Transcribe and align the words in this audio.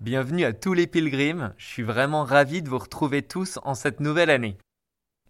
Bienvenue 0.00 0.44
à 0.44 0.52
tous 0.52 0.74
les 0.74 0.86
pilgrims, 0.86 1.52
je 1.56 1.66
suis 1.66 1.82
vraiment 1.82 2.22
ravi 2.22 2.62
de 2.62 2.68
vous 2.68 2.78
retrouver 2.78 3.22
tous 3.22 3.58
en 3.64 3.74
cette 3.74 3.98
nouvelle 3.98 4.30
année. 4.30 4.56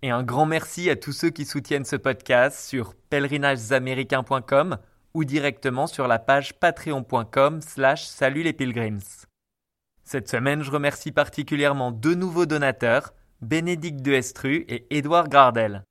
Et 0.03 0.11
un 0.11 0.23
grand 0.23 0.45
merci 0.45 0.91
à 0.91 0.97
tous 0.97 1.13
ceux 1.13 1.31
qui 1.31 1.47
soutiennent 1.47 1.87
ce 1.87 1.97
podcast 1.97 2.69
sur 2.69 2.95
pèlerinagesaméricains.com 3.09 4.77
ou 5.15 5.25
directement 5.25 5.87
sur 5.87 6.07
la 6.07 6.19
page 6.19 6.53
patreon.com 6.61 7.63
slash 7.63 8.05
salut 8.05 8.43
les 8.43 8.53
pilgrims. 8.53 9.25
Cette 10.05 10.29
semaine, 10.29 10.63
je 10.63 10.71
remercie 10.71 11.13
particulièrement 11.13 11.91
deux 11.91 12.15
nouveaux 12.15 12.45
donateurs, 12.45 13.15
Bénédicte 13.41 14.03
de 14.03 14.13
Estru 14.13 14.67
et 14.69 14.87
Édouard 14.91 15.31
Gardel. 15.31 15.83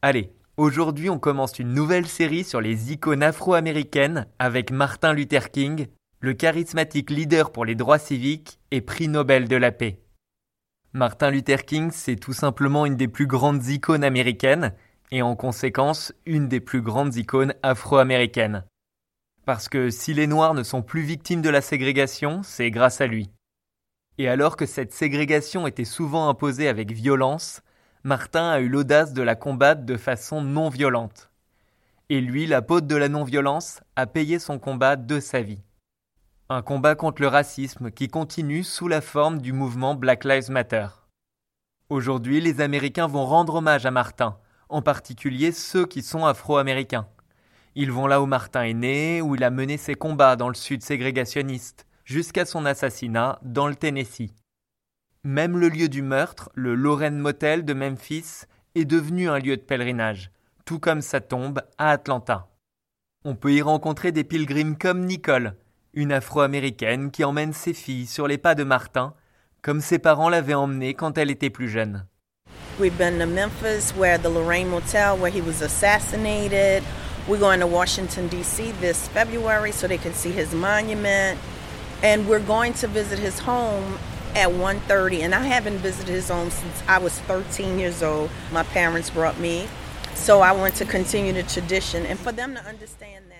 Allez, 0.00 0.32
aujourd'hui 0.56 1.10
on 1.10 1.18
commence 1.18 1.58
une 1.58 1.74
nouvelle 1.74 2.06
série 2.06 2.44
sur 2.44 2.62
les 2.62 2.94
icônes 2.94 3.22
afro-américaines 3.22 4.26
avec 4.38 4.70
Martin 4.70 5.12
Luther 5.12 5.50
King, 5.50 5.88
le 6.22 6.34
charismatique 6.34 7.08
leader 7.08 7.50
pour 7.50 7.64
les 7.64 7.74
droits 7.74 7.98
civiques 7.98 8.58
et 8.70 8.82
prix 8.82 9.08
Nobel 9.08 9.48
de 9.48 9.56
la 9.56 9.72
paix. 9.72 10.02
Martin 10.92 11.30
Luther 11.30 11.64
King, 11.64 11.90
c'est 11.90 12.16
tout 12.16 12.34
simplement 12.34 12.84
une 12.84 12.96
des 12.96 13.08
plus 13.08 13.26
grandes 13.26 13.66
icônes 13.68 14.04
américaines 14.04 14.74
et 15.10 15.22
en 15.22 15.34
conséquence 15.34 16.12
une 16.26 16.46
des 16.46 16.60
plus 16.60 16.82
grandes 16.82 17.16
icônes 17.16 17.54
afro-américaines. 17.62 18.64
Parce 19.46 19.70
que 19.70 19.88
si 19.88 20.12
les 20.12 20.26
Noirs 20.26 20.52
ne 20.52 20.62
sont 20.62 20.82
plus 20.82 21.00
victimes 21.00 21.40
de 21.40 21.48
la 21.48 21.62
ségrégation, 21.62 22.42
c'est 22.42 22.70
grâce 22.70 23.00
à 23.00 23.06
lui. 23.06 23.30
Et 24.18 24.28
alors 24.28 24.56
que 24.56 24.66
cette 24.66 24.92
ségrégation 24.92 25.66
était 25.66 25.86
souvent 25.86 26.28
imposée 26.28 26.68
avec 26.68 26.92
violence, 26.92 27.62
Martin 28.04 28.50
a 28.50 28.60
eu 28.60 28.68
l'audace 28.68 29.14
de 29.14 29.22
la 29.22 29.36
combattre 29.36 29.86
de 29.86 29.96
façon 29.96 30.42
non 30.42 30.68
violente. 30.68 31.30
Et 32.10 32.20
lui, 32.20 32.46
l'apôtre 32.46 32.86
de 32.86 32.96
la 32.96 33.08
non-violence, 33.08 33.80
a 33.96 34.06
payé 34.06 34.38
son 34.38 34.58
combat 34.58 34.96
de 34.96 35.18
sa 35.18 35.40
vie. 35.40 35.62
Un 36.52 36.62
combat 36.62 36.96
contre 36.96 37.22
le 37.22 37.28
racisme 37.28 37.92
qui 37.92 38.08
continue 38.08 38.64
sous 38.64 38.88
la 38.88 39.00
forme 39.00 39.40
du 39.40 39.52
mouvement 39.52 39.94
Black 39.94 40.24
Lives 40.24 40.50
Matter. 40.50 40.88
Aujourd'hui, 41.90 42.40
les 42.40 42.60
Américains 42.60 43.06
vont 43.06 43.24
rendre 43.24 43.54
hommage 43.54 43.86
à 43.86 43.92
Martin, 43.92 44.36
en 44.68 44.82
particulier 44.82 45.52
ceux 45.52 45.86
qui 45.86 46.02
sont 46.02 46.26
afro-américains. 46.26 47.06
Ils 47.76 47.92
vont 47.92 48.08
là 48.08 48.20
où 48.20 48.26
Martin 48.26 48.64
est 48.64 48.74
né, 48.74 49.22
où 49.22 49.36
il 49.36 49.44
a 49.44 49.50
mené 49.50 49.76
ses 49.76 49.94
combats 49.94 50.34
dans 50.34 50.48
le 50.48 50.56
sud 50.56 50.82
ségrégationniste, 50.82 51.86
jusqu'à 52.04 52.44
son 52.44 52.66
assassinat 52.66 53.38
dans 53.42 53.68
le 53.68 53.76
Tennessee. 53.76 54.34
Même 55.22 55.56
le 55.56 55.68
lieu 55.68 55.88
du 55.88 56.02
meurtre, 56.02 56.50
le 56.54 56.74
Lorraine 56.74 57.20
Motel 57.20 57.64
de 57.64 57.74
Memphis, 57.74 58.46
est 58.74 58.86
devenu 58.86 59.28
un 59.28 59.38
lieu 59.38 59.56
de 59.56 59.62
pèlerinage, 59.62 60.32
tout 60.64 60.80
comme 60.80 61.00
sa 61.00 61.20
tombe 61.20 61.62
à 61.78 61.90
Atlanta. 61.90 62.48
On 63.24 63.36
peut 63.36 63.52
y 63.52 63.62
rencontrer 63.62 64.10
des 64.10 64.24
pilgrims 64.24 64.76
comme 64.76 65.04
Nicole, 65.04 65.54
une 65.94 66.12
afro-américaine 66.12 67.10
qui 67.10 67.24
emmène 67.24 67.52
ses 67.52 67.74
filles 67.74 68.06
sur 68.06 68.26
les 68.28 68.38
pas 68.38 68.54
de 68.54 68.64
Martin, 68.64 69.14
comme 69.62 69.80
ses 69.80 69.98
parents 69.98 70.28
l'avaient 70.28 70.54
emmenée 70.54 70.94
quand 70.94 71.18
elle 71.18 71.30
était 71.30 71.50
plus 71.50 71.68
jeune. 71.68 72.06
We've 72.78 72.96
been 72.96 73.18
to 73.18 73.26
Memphis, 73.26 73.92
where 73.94 74.16
the 74.16 74.30
Lorraine 74.30 74.70
Motel, 74.70 75.18
where 75.18 75.30
he 75.30 75.42
was 75.42 75.60
assassinated. 75.60 76.82
We're 77.28 77.38
going 77.38 77.60
to 77.60 77.66
Washington, 77.66 78.28
D.C. 78.28 78.72
this 78.80 79.06
February 79.08 79.72
so 79.72 79.86
they 79.86 79.98
can 79.98 80.14
see 80.14 80.30
his 80.30 80.54
monument. 80.54 81.38
And 82.02 82.26
we're 82.26 82.40
going 82.40 82.72
to 82.74 82.86
visit 82.86 83.18
his 83.18 83.38
home 83.38 83.98
at 84.34 84.48
1.30. 84.48 85.20
And 85.20 85.34
I 85.34 85.42
haven't 85.42 85.78
visited 85.78 86.08
his 86.08 86.30
home 86.30 86.50
since 86.50 86.82
I 86.88 86.98
was 86.98 87.18
13 87.20 87.78
years 87.78 88.02
old. 88.02 88.30
My 88.50 88.62
parents 88.62 89.10
brought 89.10 89.38
me. 89.38 89.68
So 90.14 90.40
I 90.40 90.52
want 90.52 90.74
to 90.76 90.86
continue 90.86 91.34
the 91.34 91.42
tradition. 91.42 92.06
And 92.06 92.18
for 92.18 92.32
them 92.32 92.54
to 92.54 92.64
understand 92.64 93.26
that. 93.28 93.39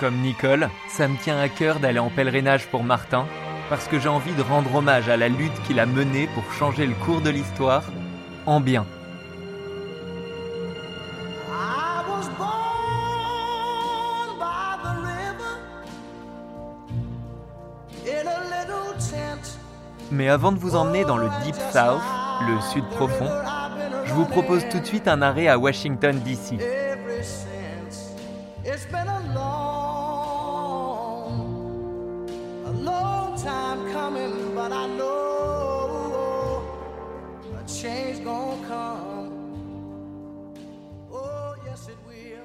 Comme 0.00 0.22
Nicole, 0.22 0.70
ça 0.88 1.08
me 1.08 1.16
tient 1.18 1.38
à 1.38 1.50
cœur 1.50 1.78
d'aller 1.78 1.98
en 1.98 2.08
pèlerinage 2.08 2.66
pour 2.68 2.82
Martin, 2.82 3.26
parce 3.68 3.86
que 3.86 3.98
j'ai 4.00 4.08
envie 4.08 4.32
de 4.32 4.40
rendre 4.40 4.74
hommage 4.74 5.10
à 5.10 5.18
la 5.18 5.28
lutte 5.28 5.52
qu'il 5.66 5.78
a 5.78 5.84
menée 5.84 6.26
pour 6.34 6.50
changer 6.54 6.86
le 6.86 6.94
cours 6.94 7.20
de 7.20 7.28
l'histoire 7.28 7.82
en 8.46 8.60
bien. 8.60 8.86
Mais 20.10 20.30
avant 20.30 20.52
de 20.52 20.58
vous 20.58 20.76
emmener 20.76 21.04
dans 21.04 21.18
le 21.18 21.28
Deep 21.44 21.56
South, 21.74 22.00
le 22.48 22.58
sud 22.72 22.88
profond, 22.88 23.28
je 24.06 24.14
vous 24.14 24.24
propose 24.24 24.66
tout 24.70 24.80
de 24.80 24.86
suite 24.86 25.08
un 25.08 25.20
arrêt 25.20 25.46
à 25.46 25.58
Washington, 25.58 26.18
D.C. 26.24 26.56
time 33.42 33.90
coming, 33.92 34.54
but 34.54 34.72
I 34.72 34.86
know 34.96 36.62
a 37.58 37.66
change 37.66 38.22
gonna 38.22 38.56
come. 38.68 39.30
Oh 41.10 41.54
yes 41.64 41.88
it 41.88 41.96
will. 42.06 42.44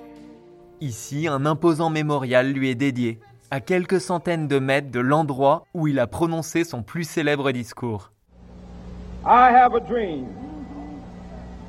Ici, 0.80 1.28
un 1.28 1.46
imposant 1.46 1.90
mémorial 1.90 2.52
lui 2.52 2.70
est 2.70 2.76
dédié, 2.76 3.20
à 3.52 3.60
quelques 3.60 4.00
centaines 4.00 4.48
de 4.48 4.60
mètres 4.60 4.92
de 4.92 5.00
l'endroit 5.00 5.66
où 5.74 5.88
il 5.88 6.00
a 6.00 6.08
prononcé 6.08 6.64
son 6.64 6.82
plus 6.82 7.04
célèbre 7.04 7.52
discours. 7.52 8.12
I 9.26 9.50
have 9.52 9.74
a 9.74 9.80
dream 9.80 10.28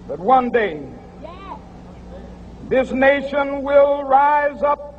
that 0.08 0.18
one 0.18 0.50
day 0.50 0.80
this 2.68 2.92
nation 2.92 3.62
will 3.62 4.04
rise 4.04 4.62
up 4.62 4.94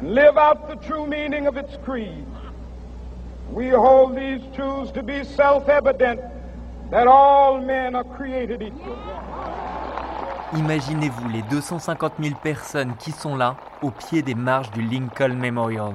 and 0.00 0.14
live 0.14 0.36
out 0.36 0.68
the 0.68 0.76
true 0.86 1.06
meaning 1.06 1.46
of 1.46 1.56
its 1.56 1.76
creed. 1.84 2.26
We 3.52 3.70
hold 3.70 4.16
these 4.16 4.40
truths 4.54 4.92
to 4.94 5.02
be 5.02 5.24
self 5.24 5.68
evident 5.68 6.20
that 6.90 7.06
all 7.06 7.60
men 7.60 7.94
are 7.94 8.04
created 8.04 8.62
equal. 8.62 8.96
Imaginez-vous 10.54 11.28
les 11.28 11.42
250 11.42 12.14
000 12.18 12.34
personnes 12.42 12.94
qui 12.98 13.12
sont 13.12 13.36
là, 13.36 13.56
au 13.82 13.90
pied 13.90 14.22
des 14.22 14.34
marches 14.34 14.70
du 14.70 14.80
Lincoln 14.80 15.34
Memorial. 15.34 15.94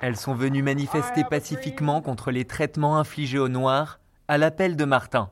Elles 0.00 0.16
sont 0.16 0.34
venues 0.34 0.62
manifester 0.62 1.24
pacifiquement 1.24 2.00
contre 2.00 2.30
les 2.30 2.46
traitements 2.46 2.98
infligés 2.98 3.38
aux 3.38 3.48
Noirs 3.48 4.00
à 4.28 4.38
l'appel 4.38 4.76
de 4.76 4.84
Martin. 4.84 5.28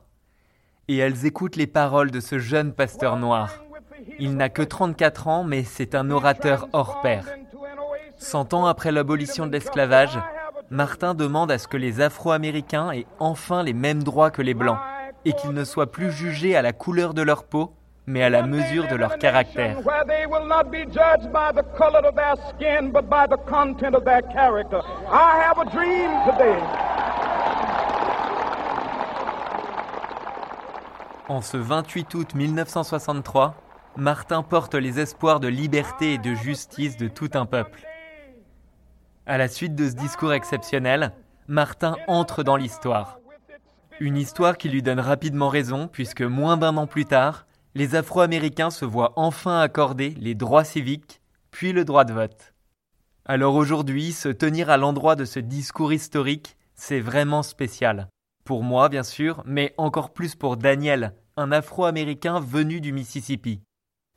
Et 0.88 0.99
elles 0.99 1.25
écoutent 1.25 1.56
les 1.56 1.66
paroles 1.66 2.11
de 2.11 2.20
ce 2.20 2.38
jeune 2.38 2.72
pasteur 2.72 3.16
noir. 3.16 3.64
Il 4.19 4.37
n'a 4.37 4.50
que 4.50 4.62
34 4.62 5.28
ans, 5.28 5.44
mais 5.44 5.62
c'est 5.62 5.94
un 5.94 6.11
orateur 6.11 6.69
hors 6.75 7.00
pair. 7.00 7.25
Cent 8.19 8.55
ans 8.55 8.66
après 8.66 8.93
l'abolition 8.93 9.46
de 9.46 9.52
l'esclavage, 9.52 10.19
Martin 10.72 11.12
demande 11.12 11.52
à 11.52 11.58
ce 11.58 11.69
que 11.69 11.76
les 11.76 12.00
Afro-Américains 12.00 12.92
aient 12.92 13.04
enfin 13.19 13.62
les 13.62 13.74
mêmes 13.74 14.02
droits 14.02 14.30
que 14.30 14.40
les 14.40 14.54
Blancs, 14.54 14.78
et 15.26 15.34
qu'ils 15.34 15.50
ne 15.50 15.64
soient 15.64 15.92
plus 15.92 16.10
jugés 16.10 16.56
à 16.56 16.62
la 16.62 16.72
couleur 16.72 17.12
de 17.12 17.20
leur 17.20 17.44
peau, 17.44 17.74
mais 18.06 18.22
à 18.22 18.30
la 18.30 18.42
mesure 18.42 18.88
de 18.88 18.96
leur 18.96 19.19
caractère. 19.19 19.76
En 31.28 31.42
ce 31.42 31.58
28 31.58 32.14
août 32.14 32.34
1963, 32.34 33.54
Martin 33.98 34.42
porte 34.42 34.75
les 34.75 35.00
espoirs 35.00 35.38
de 35.38 35.48
liberté 35.48 36.14
et 36.14 36.18
de 36.18 36.32
justice 36.32 36.96
de 36.96 37.08
tout 37.08 37.28
un 37.34 37.44
peuple. 37.44 37.91
À 39.24 39.38
la 39.38 39.46
suite 39.46 39.76
de 39.76 39.88
ce 39.88 39.94
discours 39.94 40.32
exceptionnel, 40.32 41.12
Martin 41.46 41.96
entre 42.08 42.42
dans 42.42 42.56
l'histoire. 42.56 43.20
Une 44.00 44.16
histoire 44.16 44.58
qui 44.58 44.69
lui 44.69 44.82
donne 44.82 44.98
rapidement 44.98 45.48
raison 45.48 45.86
puisque 45.86 46.22
moins 46.22 46.56
d'un 46.56 46.76
an 46.76 46.88
plus 46.88 47.04
tard, 47.04 47.46
les 47.76 47.94
Afro-Américains 47.94 48.70
se 48.70 48.84
voient 48.84 49.12
enfin 49.14 49.60
accorder 49.60 50.10
les 50.19 50.34
droits 50.34 50.64
civiques, 50.64 51.20
puis 51.52 51.72
le 51.72 51.84
droit 51.84 52.04
de 52.04 52.12
vote. 52.12 52.52
Alors 53.24 53.54
aujourd'hui, 53.54 54.10
se 54.10 54.28
tenir 54.28 54.70
à 54.70 54.76
l'endroit 54.76 55.14
de 55.14 55.25
ce 55.25 55.38
discours 55.38 55.92
historique, 55.92 56.56
c'est 56.75 57.00
vraiment 57.00 57.44
spécial. 57.44 58.08
Pour 58.44 58.64
moi, 58.64 58.88
bien 58.88 59.04
sûr, 59.04 59.44
mais 59.46 59.72
encore 59.76 60.12
plus 60.12 60.34
pour 60.34 60.56
Daniel, 60.56 61.14
un 61.36 61.52
Afro-Américain 61.52 62.40
venu 62.40 62.80
du 62.80 62.92
Mississippi. 62.92 63.60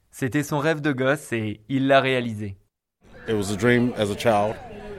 C'était 0.09 0.41
son 0.41 0.57
rêve 0.57 0.81
de 0.81 0.93
gosse 0.93 1.31
et 1.31 1.61
il 1.69 1.85
l'a 1.85 2.01
réalisé. 2.01 2.57
It 3.27 3.35
was 3.35 3.51
a 3.51 3.55
dream 3.55 3.93
as 3.97 4.09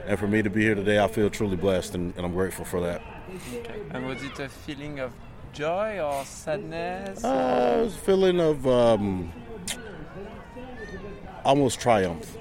and 0.07 0.17
for 0.17 0.27
me 0.27 0.41
to 0.41 0.49
be 0.49 0.61
here 0.61 0.75
today, 0.75 1.03
I 1.03 1.07
feel 1.07 1.29
truly 1.29 1.57
blessed, 1.57 1.93
and, 1.95 2.15
and 2.15 2.25
I'm 2.25 2.33
grateful 2.33 2.63
for 2.63 2.79
that. 2.81 3.01
And 3.91 4.07
was 4.07 4.23
it 4.23 4.39
a 4.39 4.47
feeling 4.47 4.99
of 4.99 5.11
joy 5.51 5.99
or 5.99 6.23
sadness? 6.23 7.23
Uh, 7.23 7.79
it 7.79 7.83
was 7.83 7.95
a 7.95 7.99
feeling 7.99 8.39
of 8.39 8.65
um, 8.65 9.33
almost 11.43 11.79
triumph. 11.81 12.37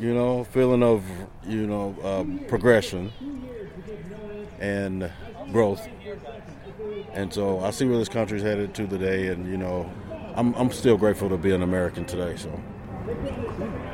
You 0.00 0.14
know, 0.14 0.44
feeling 0.44 0.82
of 0.82 1.04
you 1.46 1.66
know 1.66 1.94
um, 2.02 2.40
progression 2.48 3.12
and 4.58 5.12
growth. 5.52 5.86
And 7.12 7.32
so 7.32 7.60
I 7.60 7.70
see 7.70 7.84
where 7.84 7.98
this 7.98 8.08
country's 8.08 8.42
headed 8.42 8.74
to 8.74 8.86
today, 8.86 9.28
and 9.28 9.46
you 9.46 9.58
know, 9.58 9.92
I'm 10.34 10.54
I'm 10.54 10.72
still 10.72 10.96
grateful 10.96 11.28
to 11.28 11.36
be 11.36 11.52
an 11.52 11.62
American 11.62 12.06
today. 12.06 12.36
So. 12.36 12.58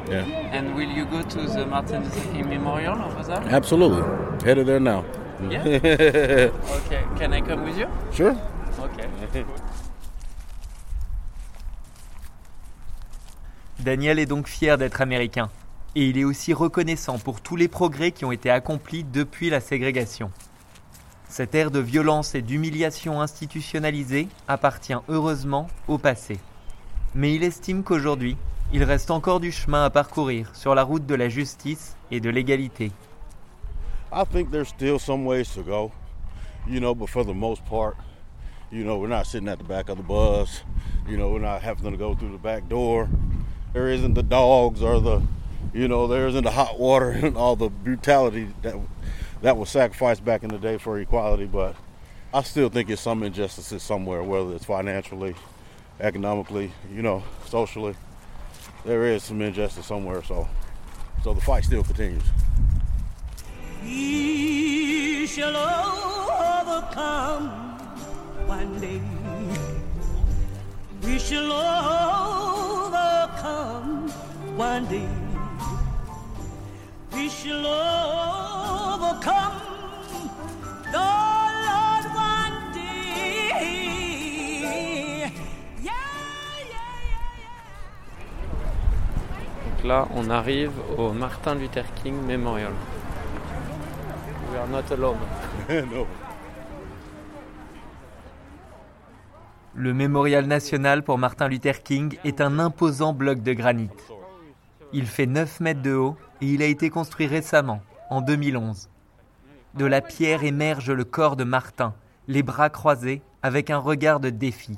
Yeah. 0.08 0.24
And 0.52 0.74
will 0.74 0.90
you 0.90 1.04
go 1.04 1.22
to 1.22 1.46
the 1.46 1.66
Martin 1.66 2.02
Luther 2.02 2.32
King 2.32 2.48
Memorial 2.48 2.98
over 3.02 3.22
there? 3.22 3.42
Absolutely. 3.50 4.02
Headed 4.42 4.66
there 4.66 4.80
now. 4.80 5.04
Yeah? 5.50 5.62
okay. 5.66 7.04
Can 7.18 7.34
I 7.34 7.42
come 7.42 7.64
with 7.64 7.76
you? 7.76 7.86
Sure. 8.12 8.34
Okay. 8.80 9.44
Daniel 13.80 14.18
est 14.18 14.26
donc 14.26 14.48
fier 14.48 14.78
d'être 14.78 15.00
américain. 15.02 15.50
Et 15.94 16.08
il 16.08 16.18
est 16.18 16.24
aussi 16.24 16.52
reconnaissant 16.54 17.18
pour 17.18 17.40
tous 17.40 17.56
les 17.56 17.68
progrès 17.68 18.10
qui 18.10 18.24
ont 18.24 18.32
été 18.32 18.50
accomplis 18.50 19.04
depuis 19.04 19.50
la 19.50 19.60
ségrégation. 19.60 20.30
Cette 21.28 21.54
ère 21.54 21.70
de 21.70 21.80
violence 21.80 22.34
et 22.34 22.40
d'humiliation 22.40 23.20
institutionnalisée 23.20 24.28
appartient 24.48 24.94
heureusement 25.08 25.68
au 25.86 25.98
passé. 25.98 26.38
Mais 27.14 27.34
il 27.34 27.44
estime 27.44 27.82
qu'aujourd'hui, 27.84 28.36
il 28.72 28.84
reste 28.84 29.10
encore 29.10 29.40
du 29.40 29.50
chemin 29.50 29.84
à 29.84 29.90
parcourir 29.90 30.54
sur 30.54 30.74
la 30.74 30.82
route 30.82 31.06
de 31.06 31.14
la 31.14 31.28
justice 31.28 31.96
et 32.10 32.20
de 32.20 32.28
l'égalité. 32.28 32.92
I 34.12 34.24
think 34.24 34.50
there's 34.50 34.68
still 34.68 34.98
some 34.98 35.24
ways 35.24 35.52
to 35.54 35.62
go, 35.62 35.92
you 36.66 36.80
know, 36.80 36.94
but 36.94 37.08
for 37.08 37.24
the 37.24 37.34
most 37.34 37.64
part, 37.64 37.96
you 38.70 38.84
know, 38.84 38.98
we're 38.98 39.08
not 39.08 39.26
sitting 39.26 39.48
at 39.48 39.58
the 39.58 39.64
back 39.64 39.88
of 39.88 39.96
the 39.96 40.02
bus, 40.02 40.62
you 41.08 41.16
know, 41.16 41.30
we're 41.30 41.40
not 41.40 41.62
having 41.62 41.90
to 41.90 41.96
go 41.96 42.14
through 42.14 42.32
the 42.32 42.38
back 42.38 42.68
door. 42.68 43.08
There 43.72 43.88
isn't 43.88 44.14
the 44.14 44.22
dogs 44.22 44.82
or 44.82 45.00
the, 45.00 45.22
you 45.72 45.88
know, 45.88 46.06
there 46.06 46.28
isn't 46.28 46.44
the 46.44 46.50
hot 46.50 46.78
water 46.78 47.10
and 47.22 47.36
all 47.36 47.56
the 47.56 47.70
brutality 47.70 48.48
that 48.62 48.74
that 49.40 49.56
was 49.56 49.70
sacrificed 49.70 50.24
back 50.24 50.42
in 50.42 50.50
the 50.50 50.58
day 50.58 50.78
for 50.78 50.98
equality. 50.98 51.46
But 51.46 51.74
I 52.34 52.42
still 52.42 52.68
think 52.68 52.90
it's 52.90 53.00
some 53.00 53.22
injustices 53.22 53.82
somewhere, 53.82 54.22
whether 54.22 54.54
it's 54.54 54.64
financially, 54.64 55.34
economically, 56.00 56.72
you 56.92 57.02
know, 57.02 57.22
socially. 57.46 57.94
There 58.84 59.06
is 59.06 59.24
some 59.24 59.42
injustice 59.42 59.86
somewhere, 59.86 60.22
so 60.22 60.48
so 61.22 61.34
the 61.34 61.40
fight 61.40 61.64
still 61.64 61.82
continues. 61.82 62.22
We 63.82 65.26
shall 65.26 65.56
overcome 66.66 67.48
one 68.46 68.80
day. 68.80 69.00
We 71.02 71.18
shall 71.18 71.52
overcome 73.32 74.08
one 74.56 74.86
day. 74.86 75.08
We 77.12 77.28
shall 77.28 77.66
overcome 78.94 79.60
the 80.92 81.37
Donc 89.78 89.86
là, 89.86 90.08
on 90.16 90.28
arrive 90.28 90.72
au 90.96 91.12
Martin 91.12 91.54
Luther 91.54 91.84
King 92.02 92.16
Memorial. 92.26 92.72
We 94.50 94.58
are 94.58 94.66
not 94.66 94.92
alone. 94.92 95.18
no. 95.68 96.04
Le 99.76 99.94
mémorial 99.94 100.46
national 100.46 101.04
pour 101.04 101.16
Martin 101.18 101.46
Luther 101.46 101.84
King 101.84 102.18
est 102.24 102.40
un 102.40 102.58
imposant 102.58 103.12
bloc 103.12 103.40
de 103.40 103.52
granit. 103.52 103.90
Il 104.92 105.06
fait 105.06 105.26
9 105.26 105.60
mètres 105.60 105.82
de 105.82 105.94
haut 105.94 106.16
et 106.40 106.46
il 106.46 106.62
a 106.62 106.66
été 106.66 106.90
construit 106.90 107.28
récemment, 107.28 107.80
en 108.10 108.20
2011. 108.20 108.88
De 109.74 109.84
la 109.84 110.00
pierre 110.00 110.42
émerge 110.42 110.90
le 110.90 111.04
corps 111.04 111.36
de 111.36 111.44
Martin, 111.44 111.94
les 112.26 112.42
bras 112.42 112.68
croisés, 112.70 113.22
avec 113.44 113.70
un 113.70 113.78
regard 113.78 114.18
de 114.18 114.30
défi. 114.30 114.76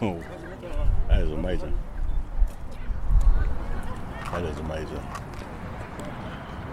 Oh, 0.00 0.16
that 1.10 1.20
is 1.20 1.32
amazing. 1.34 1.74
That 4.32 4.44
is 4.44 4.58
amazing. 4.58 5.02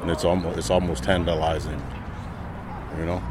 And 0.02 0.12
it's 0.12 0.26
almost 0.26 0.58
it's 0.58 0.70
almost 0.70 1.04
tantalizing. 1.04 1.82
You 2.98 3.06
know? 3.06 3.24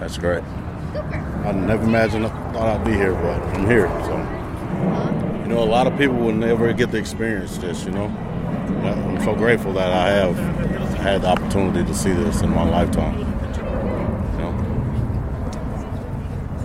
That's 0.00 0.18
great. 0.18 0.42
I 0.44 1.52
never 1.52 1.84
imagined 1.84 2.26
I 2.26 2.52
thought 2.52 2.80
I'd 2.80 2.84
be 2.84 2.92
here, 2.92 3.14
but 3.14 3.40
I'm 3.54 3.66
here. 3.66 3.88
So 4.04 4.16
you 5.42 5.50
know, 5.50 5.62
a 5.62 5.64
lot 5.64 5.86
of 5.86 5.96
people 5.98 6.16
will 6.16 6.32
never 6.32 6.72
get 6.72 6.90
to 6.90 6.96
experience 6.96 7.58
this, 7.58 7.84
you 7.84 7.90
know. 7.90 8.06
I'm 8.06 9.22
so 9.22 9.34
grateful 9.34 9.72
that 9.74 9.92
I 9.92 10.08
have 10.10 10.36
had 10.96 11.22
the 11.22 11.28
opportunity 11.28 11.84
to 11.84 11.94
see 11.94 12.12
this 12.12 12.40
in 12.42 12.50
my 12.50 12.68
lifetime. 12.68 13.18
You 13.18 14.38
know? 14.38 14.52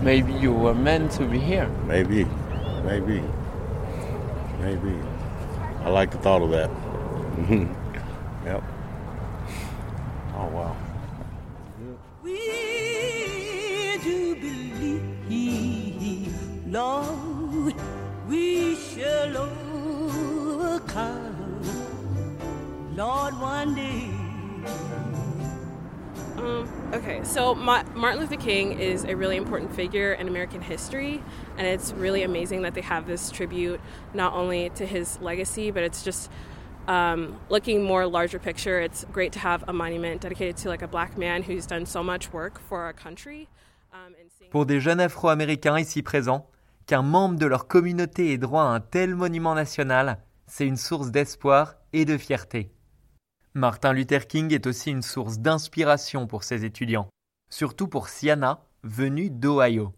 Maybe 0.02 0.32
you 0.32 0.52
were 0.52 0.74
meant 0.74 1.12
to 1.12 1.24
be 1.24 1.38
here. 1.38 1.68
Maybe, 1.86 2.24
maybe, 2.84 3.22
maybe. 4.60 5.09
I 5.82 5.88
like 5.88 6.10
the 6.10 6.18
thought 6.18 6.42
of 6.42 6.50
that. 6.50 6.70
yep. 8.44 8.62
Oh 10.34 10.46
wow. 10.48 10.76
We 12.22 13.98
do 14.02 14.34
believe, 14.36 15.14
Lord, 16.66 17.74
we 18.28 18.76
shall 18.76 19.36
overcome, 19.38 20.92
Lord, 22.94 23.40
one 23.40 23.74
day. 23.74 24.19
So 27.24 27.54
Ma- 27.54 27.84
Martin 27.94 28.20
Luther 28.20 28.36
King 28.36 28.78
is 28.78 29.04
a 29.04 29.14
really 29.14 29.36
important 29.36 29.74
figure 29.74 30.12
in 30.12 30.28
American 30.28 30.60
history, 30.60 31.22
and 31.56 31.66
it's 31.66 31.92
really 31.92 32.22
amazing 32.22 32.62
that 32.62 32.74
they 32.74 32.80
have 32.80 33.06
this 33.06 33.30
tribute 33.30 33.80
not 34.14 34.32
only 34.34 34.70
to 34.70 34.86
his 34.86 35.18
legacy, 35.20 35.70
but 35.70 35.82
it's 35.82 36.02
just 36.02 36.30
um, 36.88 37.36
looking 37.48 37.82
more 37.84 38.06
larger 38.06 38.38
picture. 38.38 38.80
It's 38.80 39.04
great 39.12 39.32
to 39.32 39.38
have 39.38 39.64
a 39.68 39.72
monument 39.72 40.20
dedicated 40.22 40.56
to 40.58 40.68
like 40.68 40.82
a 40.82 40.88
black 40.88 41.16
man 41.18 41.42
who's 41.42 41.66
done 41.66 41.86
so 41.86 42.02
much 42.02 42.32
work 42.32 42.60
for 42.68 42.80
our 42.80 42.92
country. 42.92 43.48
Um, 43.92 44.14
seeing- 44.38 44.50
Pour 44.50 44.64
des 44.66 44.80
jeunes 44.80 45.00
Afro-Américains 45.00 45.78
ici 45.78 46.02
présents, 46.02 46.46
qu'un 46.86 47.02
membre 47.02 47.38
de 47.38 47.46
leur 47.46 47.66
communauté 47.68 48.32
ait 48.32 48.38
droit 48.38 48.62
à 48.62 48.66
un 48.74 48.80
tel 48.80 49.14
monument 49.14 49.54
national, 49.54 50.18
c'est 50.46 50.66
une 50.66 50.76
source 50.76 51.10
d'espoir 51.10 51.74
et 51.92 52.04
de 52.04 52.16
fierté. 52.16 52.70
Martin 53.54 53.92
Luther 53.92 54.28
King 54.28 54.54
est 54.54 54.68
aussi 54.68 54.90
une 54.90 55.02
source 55.02 55.40
d'inspiration 55.40 56.28
pour 56.28 56.44
ses 56.44 56.64
étudiants, 56.64 57.08
surtout 57.50 57.88
pour 57.88 58.08
Siana, 58.08 58.60
venue 58.84 59.28
d'Ohio. 59.28 59.92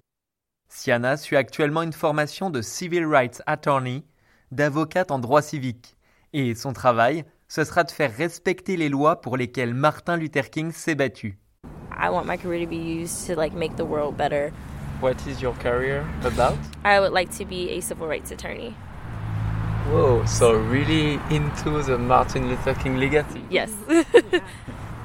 Siana 0.71 1.19
suit 1.19 1.37
actuellement 1.37 1.83
une 1.83 1.93
formation 1.93 2.49
de 2.49 2.63
Civil 2.63 3.05
Rights 3.05 3.43
Attorney, 3.45 4.07
d'avocate 4.53 5.11
en 5.11 5.19
droit 5.19 5.43
civique, 5.43 5.97
et 6.33 6.55
son 6.55 6.73
travail, 6.73 7.27
ce 7.47 7.65
sera 7.65 7.85
de 7.85 7.91
faire 7.91 8.17
respecter 8.17 8.79
les 8.79 8.89
lois 8.89 9.21
pour 9.21 9.37
lesquelles 9.37 9.75
Martin 9.75 10.17
Luther 10.17 10.49
King 10.49 10.73
s'est 10.73 10.95
battu. 10.95 11.39
I 11.91 12.09
want 12.09 12.25
my 12.25 12.39
career 12.39 12.65
to 12.65 12.71
be 12.71 12.77
used 12.77 13.27
to 13.27 13.39
like 13.39 13.55
make 13.55 13.77
the 13.77 13.85
world 13.85 14.17
better. 14.17 14.51
What 15.03 15.17
is 15.29 15.43
your 15.43 15.53
career 15.59 16.07
about? 16.25 16.57
I 16.87 17.01
would 17.01 17.13
like 17.13 17.29
to 17.37 17.45
be 17.45 17.69
a 17.69 17.81
civil 17.83 18.07
rights 18.07 18.33
attorney. 18.33 18.75
Whoa, 19.91 20.25
so 20.25 20.55
really 20.55 21.15
into 21.31 21.83
the 21.83 21.99
Martin 21.99 22.49
Luther 22.49 22.75
King 22.75 22.99
legacy. 22.99 23.45
Yes. 23.51 23.73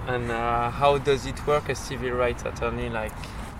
And 0.07 0.31
uh, 0.31 0.69
how 0.69 0.97
does 0.99 1.25
it 1.25 1.45
work, 1.45 1.67
a 1.67 1.75
civil 1.75 2.11
rights 2.11 2.45
attorney? 2.45 2.89
Like, 2.89 3.11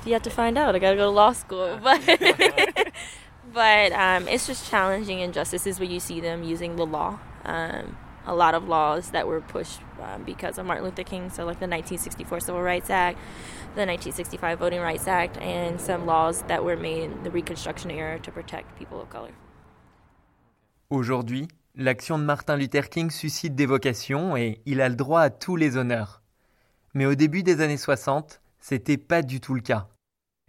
you 0.06 0.14
have 0.14 0.22
to 0.24 0.30
find 0.30 0.58
out. 0.58 0.76
I 0.76 0.80
gotta 0.80 0.96
go 0.96 1.04
to 1.04 1.10
law 1.10 1.34
school, 1.34 1.78
but 1.84 2.02
but 3.54 3.92
um, 3.92 4.30
it's 4.30 4.48
just 4.48 4.70
challenging 4.70 5.20
injustices 5.20 5.78
when 5.78 5.92
you 5.92 6.00
see 6.00 6.22
them 6.22 6.44
using 6.44 6.78
the 6.78 6.86
law. 6.86 7.20
Um, 7.44 7.98
a 8.26 8.34
lot 8.34 8.56
of 8.56 8.68
laws 8.68 9.12
that 9.12 9.28
were 9.28 9.42
pushed 9.42 9.82
um, 10.02 10.24
because 10.24 10.58
of 10.58 10.66
Martin 10.66 10.86
Luther 10.86 11.04
King. 11.04 11.30
So, 11.30 11.44
like 11.44 11.60
the 11.60 11.68
1964 11.68 12.40
Civil 12.40 12.62
Rights 12.62 12.90
Act, 12.90 13.18
the 13.76 13.86
1965 13.86 14.60
Voting 14.60 14.80
Rights 14.80 15.08
Act, 15.08 15.38
and 15.40 15.82
some 15.82 16.06
laws 16.06 16.44
that 16.44 16.64
were 16.64 16.78
made 16.78 17.04
in 17.04 17.24
the 17.24 17.32
Reconstruction 17.32 17.92
era 17.92 18.20
to 18.20 18.32
protect 18.32 18.78
people 18.80 19.02
of 19.02 19.10
color. 19.10 19.32
Aujourd'hui, 20.90 21.50
l'action 21.76 22.18
de 22.18 22.24
Martin 22.24 22.56
Luther 22.56 22.90
King 22.90 23.12
suscite 23.12 23.56
des 23.56 23.66
vocations 23.66 24.38
et 24.38 24.62
il 24.66 24.80
a 24.80 24.88
le 24.88 24.96
droit 24.96 25.20
à 25.20 25.30
tous 25.30 25.58
les 25.58 25.76
honneurs. 25.76 26.22
Mais 26.94 27.06
au 27.06 27.14
début 27.14 27.44
des 27.44 27.60
années 27.60 27.76
60, 27.76 28.42
c'était 28.62 28.96
pas 28.96 29.22
du 29.22 29.42
tout 29.42 29.54
le 29.54 29.60
cas. 29.60 29.90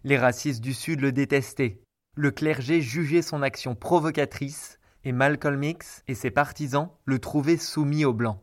Les 0.05 0.17
racistes 0.17 0.61
du 0.61 0.73
Sud 0.73 1.01
le 1.01 1.11
détestaient. 1.11 1.81
Le 2.15 2.31
clergé 2.31 2.79
jugeait 2.79 3.21
son 3.21 3.41
action 3.41 3.75
provocatrice 3.75 4.79
et 5.03 5.11
Malcolm 5.11 5.61
X 5.61 6.03
et 6.07 6.15
ses 6.15 6.31
partisans 6.31 6.89
le 7.03 7.19
trouvaient 7.19 7.57
soumis 7.57 8.05
aux 8.05 8.13
Blancs. 8.13 8.39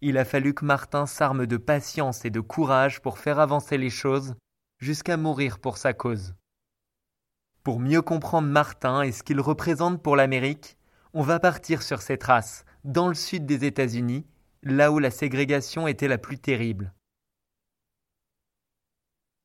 Il 0.00 0.18
a 0.18 0.24
fallu 0.24 0.54
que 0.54 0.64
Martin 0.64 1.06
s'arme 1.06 1.46
de 1.46 1.56
patience 1.56 2.24
et 2.24 2.30
de 2.30 2.38
courage 2.38 3.02
pour 3.02 3.18
faire 3.18 3.40
avancer 3.40 3.76
les 3.76 3.90
choses 3.90 4.36
jusqu'à 4.78 5.16
mourir 5.16 5.58
pour 5.58 5.78
sa 5.78 5.92
cause. 5.92 6.36
Pour 7.64 7.80
mieux 7.80 8.02
comprendre 8.02 8.46
Martin 8.46 9.02
et 9.02 9.10
ce 9.10 9.24
qu'il 9.24 9.40
représente 9.40 10.00
pour 10.00 10.14
l'Amérique, 10.14 10.77
on 11.14 11.22
va 11.22 11.40
partir 11.40 11.82
sur 11.82 12.02
ses 12.02 12.18
traces, 12.18 12.64
dans 12.84 13.08
le 13.08 13.14
sud 13.14 13.46
des 13.46 13.64
États-Unis, 13.64 14.26
là 14.62 14.92
où 14.92 14.98
la 14.98 15.10
ségrégation 15.10 15.86
était 15.86 16.08
la 16.08 16.18
plus 16.18 16.38
terrible. 16.38 16.92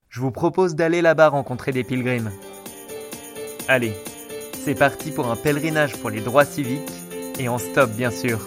Je 0.09 0.19
vous 0.19 0.31
propose 0.31 0.75
d'aller 0.75 1.01
là-bas 1.01 1.29
rencontrer 1.29 1.71
des 1.71 1.83
pilgrims. 1.83 2.31
Allez, 3.67 3.95
c'est 4.53 4.75
parti 4.75 5.11
pour 5.11 5.31
un 5.31 5.35
pèlerinage 5.35 5.97
pour 5.97 6.09
les 6.09 6.21
droits 6.21 6.45
civiques 6.45 6.91
et 7.39 7.49
en 7.49 7.57
stop 7.57 7.89
bien 7.91 8.11
sûr. 8.11 8.39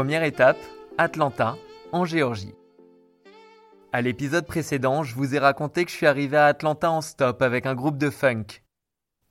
Première 0.00 0.22
étape, 0.22 0.56
Atlanta, 0.96 1.58
en 1.92 2.06
Géorgie. 2.06 2.54
À 3.92 4.00
l'épisode 4.00 4.46
précédent, 4.46 5.02
je 5.02 5.14
vous 5.14 5.34
ai 5.34 5.38
raconté 5.38 5.84
que 5.84 5.90
je 5.90 5.96
suis 5.96 6.06
arrivé 6.06 6.38
à 6.38 6.46
Atlanta 6.46 6.90
en 6.90 7.02
stop 7.02 7.42
avec 7.42 7.66
un 7.66 7.74
groupe 7.74 7.98
de 7.98 8.08
funk. 8.08 8.46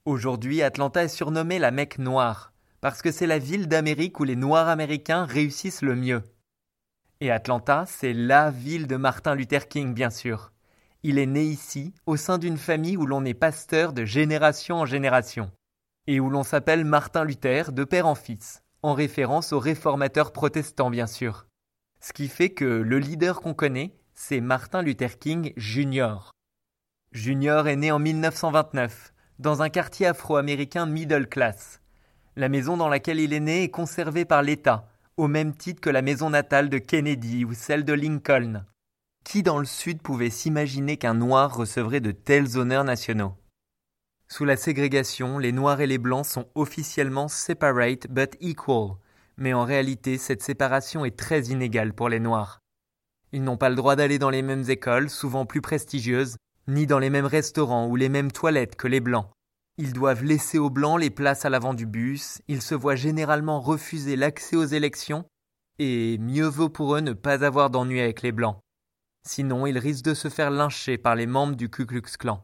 Aujourd'hui, 0.05 0.61
Atlanta 0.61 1.03
est 1.03 1.07
surnommée 1.07 1.57
la 1.57 1.71
Mecque 1.71 1.97
noire, 1.97 2.53
parce 2.81 3.01
que 3.01 3.11
c'est 3.11 3.25
la 3.25 3.39
ville 3.39 3.67
d'Amérique 3.67 4.19
où 4.19 4.23
les 4.25 4.35
Noirs 4.35 4.67
américains 4.67 5.25
réussissent 5.25 5.81
le 5.81 5.95
mieux. 5.95 6.21
Et 7.19 7.31
Atlanta, 7.31 7.85
c'est 7.88 8.13
LA 8.13 8.51
ville 8.51 8.85
de 8.85 8.95
Martin 8.95 9.33
Luther 9.33 9.69
King, 9.69 9.95
bien 9.95 10.11
sûr. 10.11 10.51
Il 11.01 11.17
est 11.17 11.25
né 11.25 11.45
ici, 11.45 11.95
au 12.05 12.15
sein 12.15 12.38
d'une 12.38 12.59
famille 12.59 12.95
où 12.95 13.07
l'on 13.07 13.25
est 13.25 13.33
pasteur 13.33 13.91
de 13.91 14.05
génération 14.05 14.75
en 14.75 14.85
génération, 14.85 15.49
et 16.05 16.19
où 16.19 16.29
l'on 16.29 16.43
s'appelle 16.43 16.85
Martin 16.85 17.23
Luther 17.23 17.71
de 17.71 17.83
père 17.85 18.05
en 18.05 18.13
fils, 18.13 18.61
en 18.81 18.93
référence 18.93 19.53
aux 19.53 19.59
réformateurs 19.59 20.31
protestants, 20.31 20.89
bien 20.89 21.07
sûr. 21.07 21.45
Ce 22.01 22.13
qui 22.13 22.27
fait 22.27 22.50
que 22.50 22.65
le 22.65 23.00
leader 23.00 23.41
qu'on 23.41 23.53
connaît, 23.53 23.93
c'est 24.13 24.41
Martin 24.41 24.81
Luther 24.81 25.17
King 25.19 25.53
Jr. 25.57 26.31
Junior 27.12 27.67
est 27.67 27.75
né 27.75 27.91
en 27.91 28.00
1929, 28.00 29.13
dans 29.39 29.62
un 29.62 29.69
quartier 29.69 30.07
afro-américain 30.07 30.86
middle 30.86 31.27
class. 31.27 31.81
La 32.36 32.50
maison 32.50 32.77
dans 32.77 32.89
laquelle 32.89 33.19
il 33.19 33.33
est 33.33 33.39
né 33.39 33.63
est 33.63 33.69
conservée 33.69 34.25
par 34.25 34.43
l'État, 34.43 34.88
au 35.17 35.27
même 35.27 35.55
titre 35.55 35.81
que 35.81 35.89
la 35.89 36.01
maison 36.01 36.29
natale 36.29 36.69
de 36.69 36.77
Kennedy 36.77 37.43
ou 37.45 37.53
celle 37.53 37.83
de 37.83 37.93
Lincoln. 37.93 38.63
Qui 39.25 39.43
dans 39.43 39.59
le 39.59 39.65
Sud 39.65 40.01
pouvait 40.01 40.29
s'imaginer 40.29 40.98
qu'un 40.98 41.13
noir 41.13 41.55
recevrait 41.55 42.00
de 42.00 42.12
tels 42.12 42.57
honneurs 42.57 42.86
nationaux? 42.86 43.38
Sous 44.31 44.45
la 44.45 44.57
ségrégation, 44.57 45.39
les 45.39 45.51
noirs 45.51 45.81
et 45.81 45.88
les 45.88 45.98
blancs 45.98 46.25
sont 46.25 46.48
officiellement 46.53 47.27
separate 47.27 48.07
but 48.09 48.38
equal, 48.39 48.91
mais 49.38 49.53
en 49.53 49.65
réalité 49.65 50.19
cette 50.19 50.43
séparation 50.43 51.03
est 51.03 51.17
très 51.17 51.45
inégale 51.45 51.93
pour 51.93 52.09
les 52.09 52.19
noirs. 52.19 52.59
Ils 53.31 53.43
n'ont 53.43 53.57
pas 53.57 53.69
le 53.69 53.75
droit 53.75 53.95
d'aller 53.95 54.19
dans 54.19 54.29
les 54.29 54.43
mêmes 54.43 54.69
écoles, 54.69 55.09
souvent 55.09 55.48
plus 55.48 55.62
prestigieuses, 55.62 56.36
ni 56.67 56.86
dans 56.86 57.00
les 57.00 57.09
mêmes 57.09 57.25
restaurants 57.25 57.88
ou 57.88 57.95
les 57.95 58.09
mêmes 58.09 58.31
toilettes 58.31 58.75
que 58.75 58.88
les 58.88 59.00
blancs. 59.00 59.27
Ils 59.77 59.93
doivent 59.93 60.24
laisser 60.24 60.59
aux 60.59 60.69
blancs 60.69 61.00
les 61.00 61.09
places 61.09 61.45
à 61.45 61.50
l'avant 61.50 61.74
du 61.74 61.88
bus, 61.88 62.39
ils 62.48 62.62
se 62.62 62.75
voient 62.75 62.95
généralement 62.95 63.59
refuser 63.59 64.15
l'accès 64.15 64.55
aux 64.55 64.65
élections, 64.65 65.25
et 65.79 66.19
mieux 66.19 66.48
vaut 66.48 66.69
pour 66.69 66.95
eux 66.95 67.01
ne 67.01 67.13
pas 67.13 67.43
avoir 67.43 67.71
d'ennui 67.71 68.00
avec 68.00 68.21
les 68.21 68.31
blancs. 68.31 68.59
Sinon, 69.27 69.65
ils 69.65 69.77
risquent 69.79 70.05
de 70.05 70.13
se 70.13 70.29
faire 70.29 70.51
lyncher 70.51 70.98
par 71.00 71.15
les 71.15 71.25
membres 71.25 71.55
du 71.55 71.69
Ku 71.69 71.86
Klux 71.86 72.01
Klan. 72.19 72.43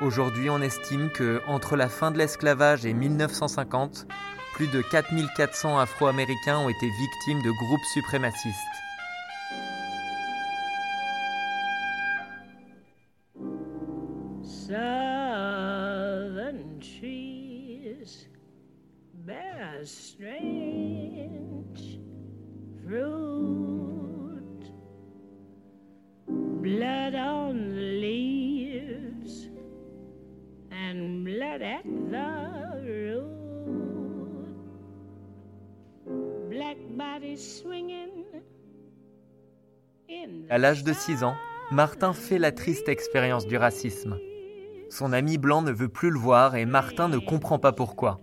Aujourd'hui, 0.00 0.50
on 0.50 0.60
estime 0.60 1.08
que 1.08 1.40
entre 1.46 1.76
la 1.76 1.88
fin 1.88 2.10
de 2.10 2.18
l'esclavage 2.18 2.84
et 2.84 2.92
1950, 2.92 4.06
plus 4.54 4.66
de 4.66 4.82
4400 4.82 5.78
Afro-Américains 5.78 6.58
ont 6.58 6.68
été 6.68 6.88
victimes 6.88 7.42
de 7.42 7.50
groupes 7.50 7.84
suprémacistes. 7.92 8.54
À 40.50 40.58
l'âge 40.58 40.84
de 40.84 40.92
6 40.92 41.24
ans, 41.24 41.34
Martin 41.70 42.12
fait 42.12 42.38
la 42.38 42.52
triste 42.52 42.88
expérience 42.88 43.46
du 43.46 43.56
racisme. 43.56 44.18
Son 44.90 45.12
ami 45.12 45.38
blanc 45.38 45.62
ne 45.62 45.72
veut 45.72 45.88
plus 45.88 46.10
le 46.10 46.18
voir 46.18 46.54
et 46.56 46.66
Martin 46.66 47.08
ne 47.08 47.18
comprend 47.18 47.58
pas 47.58 47.72
pourquoi. 47.72 48.20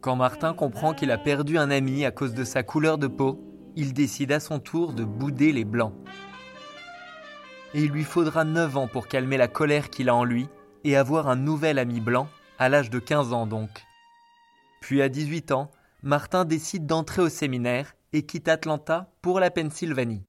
Quand 0.00 0.16
Martin 0.16 0.52
comprend 0.52 0.92
qu'il 0.94 1.10
a 1.10 1.18
perdu 1.18 1.56
un 1.58 1.70
ami 1.70 2.04
à 2.04 2.10
cause 2.10 2.34
de 2.34 2.44
sa 2.44 2.62
couleur 2.62 2.98
de 2.98 3.06
peau, 3.06 3.40
il 3.76 3.94
décide 3.94 4.32
à 4.32 4.40
son 4.40 4.58
tour 4.58 4.92
de 4.92 5.04
bouder 5.04 5.52
les 5.52 5.64
blancs. 5.64 5.94
Et 7.74 7.84
il 7.84 7.90
lui 7.90 8.04
faudra 8.04 8.44
9 8.44 8.76
ans 8.76 8.88
pour 8.88 9.08
calmer 9.08 9.36
la 9.36 9.48
colère 9.48 9.90
qu'il 9.90 10.08
a 10.08 10.14
en 10.14 10.24
lui 10.24 10.48
et 10.84 10.96
avoir 10.96 11.28
un 11.28 11.36
nouvel 11.36 11.78
ami 11.78 12.00
blanc, 12.00 12.28
à 12.58 12.68
l'âge 12.68 12.90
de 12.90 12.98
15 12.98 13.32
ans 13.32 13.46
donc. 13.46 13.70
Puis 14.80 15.00
à 15.00 15.08
18 15.08 15.52
ans, 15.52 15.70
Martin 16.02 16.44
décide 16.44 16.86
d'entrer 16.86 17.22
au 17.22 17.28
séminaire 17.28 17.94
et 18.12 18.26
quitte 18.26 18.48
Atlanta 18.48 19.12
pour 19.22 19.40
la 19.40 19.50
Pennsylvanie. 19.50 20.24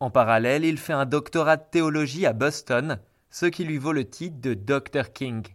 En 0.00 0.10
parallèle, 0.10 0.64
il 0.64 0.78
fait 0.78 0.92
un 0.92 1.04
doctorat 1.04 1.58
de 1.58 1.64
théologie 1.70 2.26
à 2.26 2.32
Boston, 2.32 2.98
ce 3.30 3.46
qui 3.46 3.64
lui 3.64 3.78
vaut 3.78 3.92
le 3.92 4.08
titre 4.08 4.40
de 4.40 4.54
Dr. 4.54 5.12
King. 5.12 5.46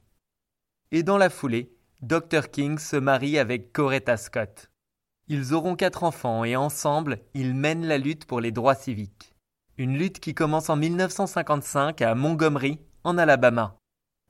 Et 0.91 1.03
dans 1.03 1.17
la 1.17 1.29
foulée, 1.29 1.75
Dr. 2.01 2.49
King 2.51 2.77
se 2.77 2.95
marie 2.95 3.37
avec 3.37 3.73
Coretta 3.73 4.15
Scott. 4.15 4.69
Ils 5.27 5.53
auront 5.53 5.75
quatre 5.75 6.03
enfants 6.03 6.45
et 6.45 6.55
ensemble, 6.55 7.19
ils 7.33 7.53
mènent 7.53 7.85
la 7.85 7.97
lutte 7.97 8.25
pour 8.25 8.39
les 8.39 8.51
droits 8.51 8.75
civiques. 8.75 9.26
Une 9.79 9.95
lutte 9.95 10.19
qui 10.19 10.33
commence 10.33 10.71
en 10.71 10.75
1955 10.75 12.01
à 12.01 12.15
Montgomery, 12.15 12.79
en 13.03 13.15
Alabama. 13.19 13.77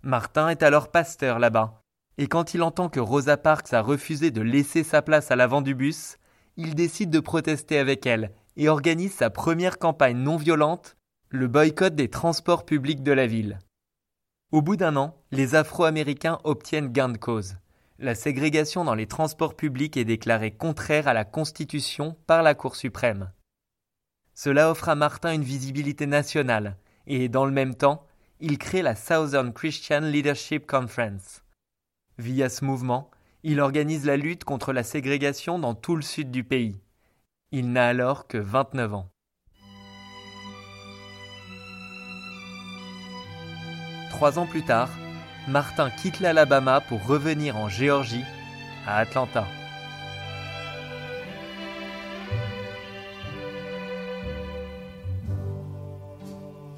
Martin 0.04 0.50
est 0.50 0.62
alors 0.62 0.92
pasteur 0.92 1.40
là-bas. 1.40 1.82
Et 2.18 2.28
quand 2.28 2.54
il 2.54 2.62
entend 2.62 2.90
que 2.90 3.00
Rosa 3.00 3.38
Parks 3.38 3.72
a 3.72 3.82
refusé 3.82 4.30
de 4.30 4.42
laisser 4.42 4.84
sa 4.84 5.02
place 5.02 5.32
à 5.32 5.38
l'avant 5.38 5.62
du 5.62 5.74
bus, 5.74 6.18
il 6.58 6.76
décide 6.76 7.12
de 7.12 7.22
protester 7.22 7.78
avec 7.78 8.06
elle 8.06 8.34
et 8.58 8.68
organise 8.68 9.14
sa 9.14 9.30
première 9.30 9.80
campagne 9.80 10.18
non 10.18 10.36
violente, 10.36 10.98
le 11.30 11.48
boycott 11.48 11.96
des 11.96 12.10
transports 12.10 12.66
publics 12.66 13.02
de 13.02 13.14
la 13.14 13.26
ville. 13.26 13.60
Au 14.52 14.62
bout 14.62 14.76
d'un 14.76 14.98
an, 14.98 15.16
les 15.32 15.56
Afro-Américains 15.56 16.40
obtiennent 16.44 16.92
gain 16.92 17.08
de 17.08 17.18
cause. 17.18 17.56
La 18.00 18.16
ségrégation 18.16 18.84
dans 18.84 18.96
les 18.96 19.08
transports 19.08 19.56
publics 19.56 19.96
est 19.96 20.04
déclarée 20.04 20.52
contraire 20.52 21.08
à 21.08 21.14
la 21.14 21.24
Constitution 21.24 22.18
par 22.28 22.44
la 22.44 22.54
Cour 22.54 22.76
suprême. 22.76 23.32
Cela 24.40 24.70
offre 24.70 24.88
à 24.88 24.94
Martin 24.94 25.34
une 25.34 25.44
visibilité 25.44 26.06
nationale 26.06 26.78
et, 27.08 27.28
dans 27.28 27.44
le 27.44 27.52
même 27.52 27.74
temps, 27.74 28.06
il 28.40 28.60
crée 28.60 28.84
la 28.84 28.96
Southern 28.96 29.52
Christian 29.52 30.02
Leadership 30.02 30.68
Conference. 30.68 31.42
Via 32.20 32.48
ce 32.48 32.64
mouvement, 32.64 33.10
Il 33.44 33.60
organise 33.60 34.06
la 34.06 34.16
lutte 34.16 34.44
contre 34.44 34.74
la 34.74 34.84
ségrégation 34.84 35.58
dans 35.58 35.74
tout 35.74 35.96
le 35.96 36.04
sud 36.04 36.30
du 36.30 36.44
pays. 36.44 36.80
Il 37.52 37.72
n'a 37.72 37.88
alors 37.88 38.28
que 38.28 38.38
29 38.38 38.94
ans. 38.94 39.10
Trois 44.12 44.38
ans 44.38 44.46
plus 44.46 44.64
tard, 44.64 44.90
Martin 45.48 45.90
quitte 45.90 46.20
l'Alabama 46.20 46.82
pour 46.82 47.04
revenir 47.08 47.58
en 47.58 47.70
Géorgie, 47.70 48.26
à 48.86 48.98
Atlanta. 48.98 49.48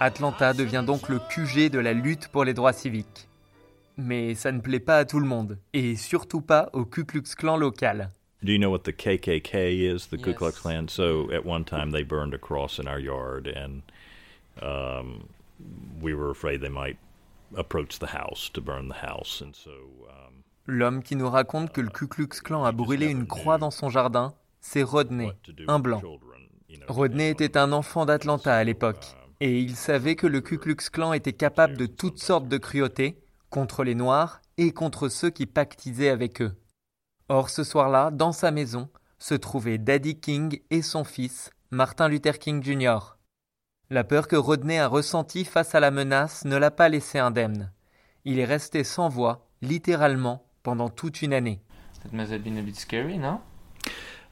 Atlanta 0.00 0.52
devient 0.52 0.84
donc 0.86 1.08
le 1.08 1.18
QG 1.18 1.70
de 1.70 1.78
la 1.80 1.92
lutte 1.92 2.28
pour 2.28 2.44
les 2.44 2.54
droits 2.54 2.72
civiques. 2.72 3.28
Mais 3.96 4.36
ça 4.36 4.52
ne 4.52 4.60
plaît 4.60 4.78
pas 4.78 4.98
à 4.98 5.04
tout 5.04 5.18
le 5.18 5.26
monde, 5.26 5.58
et 5.72 5.96
surtout 5.96 6.40
pas 6.40 6.70
au 6.72 6.84
Ku 6.84 7.04
Klux 7.04 7.34
Klan 7.36 7.56
local. 7.56 8.10
Do 8.40 8.52
you 8.52 8.58
know 8.58 8.70
what 8.70 8.84
the 8.84 8.92
KKK 8.92 9.72
is? 9.72 10.06
The 10.06 10.22
Ku. 10.22 10.32
Klux 10.34 10.52
Klan? 10.52 10.86
So 10.88 11.28
at 11.32 11.44
one 11.44 11.64
time 11.64 11.90
they 11.90 12.04
burned 12.04 12.32
a 12.32 12.38
cross 12.38 12.78
in 12.78 12.86
our 12.86 13.00
yard, 13.00 13.48
and 13.48 13.82
um, 14.62 15.24
we 16.00 16.14
were 16.14 16.30
afraid 16.30 16.60
they 16.60 16.68
might 16.68 16.96
approach 17.56 17.98
the 17.98 18.06
house 18.14 18.48
to 18.52 18.60
burn 18.60 18.88
the 18.88 19.04
house, 19.04 19.40
and 19.40 19.56
so 19.56 19.72
um, 20.08 20.44
L'homme 20.66 21.02
qui 21.02 21.16
nous 21.16 21.28
raconte 21.28 21.72
que 21.72 21.80
le 21.80 21.88
Ku 21.88 22.06
Klux 22.06 22.40
Klan 22.40 22.62
a 22.62 22.70
brûlé 22.70 23.06
une 23.06 23.26
croix 23.26 23.58
dans 23.58 23.72
son 23.72 23.88
jardin, 23.88 24.32
c'est 24.60 24.84
Rodney, 24.84 25.32
un 25.66 25.80
blanc. 25.80 26.00
Rodney 26.86 27.30
était 27.30 27.56
un 27.56 27.72
enfant 27.72 28.06
d'Atlanta 28.06 28.54
à 28.54 28.62
l'époque, 28.62 29.16
et 29.40 29.60
il 29.60 29.76
savait 29.76 30.16
que 30.16 30.26
le 30.26 30.40
Ku 30.40 30.58
Klux 30.58 30.76
Klan 30.92 31.12
était 31.12 31.32
capable 31.32 31.76
de 31.76 31.86
toutes 31.86 32.18
sortes 32.18 32.48
de 32.48 32.58
cruautés, 32.58 33.18
contre 33.50 33.84
les 33.84 33.94
Noirs 33.94 34.40
et 34.56 34.72
contre 34.72 35.08
ceux 35.08 35.30
qui 35.30 35.46
pactisaient 35.46 36.10
avec 36.10 36.42
eux. 36.42 36.52
Or, 37.28 37.50
ce 37.50 37.64
soir-là, 37.64 38.10
dans 38.10 38.32
sa 38.32 38.50
maison, 38.50 38.88
se 39.18 39.34
trouvaient 39.34 39.78
Daddy 39.78 40.18
King 40.18 40.60
et 40.70 40.82
son 40.82 41.04
fils, 41.04 41.50
Martin 41.70 42.08
Luther 42.08 42.38
King 42.38 42.62
Jr. 42.62 43.16
La 43.90 44.04
peur 44.04 44.28
que 44.28 44.36
Rodney 44.36 44.78
a 44.78 44.88
ressentie 44.88 45.44
face 45.44 45.74
à 45.74 45.80
la 45.80 45.90
menace 45.90 46.44
ne 46.44 46.56
l'a 46.56 46.70
pas 46.70 46.88
laissé 46.88 47.18
indemne. 47.18 47.72
Il 48.24 48.38
est 48.38 48.44
resté 48.44 48.84
sans 48.84 49.08
voix, 49.08 49.48
littéralement, 49.62 50.46
pendant 50.62 50.88
toute 50.88 51.22
une 51.22 51.32
année. 51.32 51.60
That 52.02 52.14
must 52.14 52.32
have 52.32 52.42
been 52.42 52.58
a 52.58 52.62
bit 52.62 52.76
scary, 52.76 53.18
no? 53.18 53.40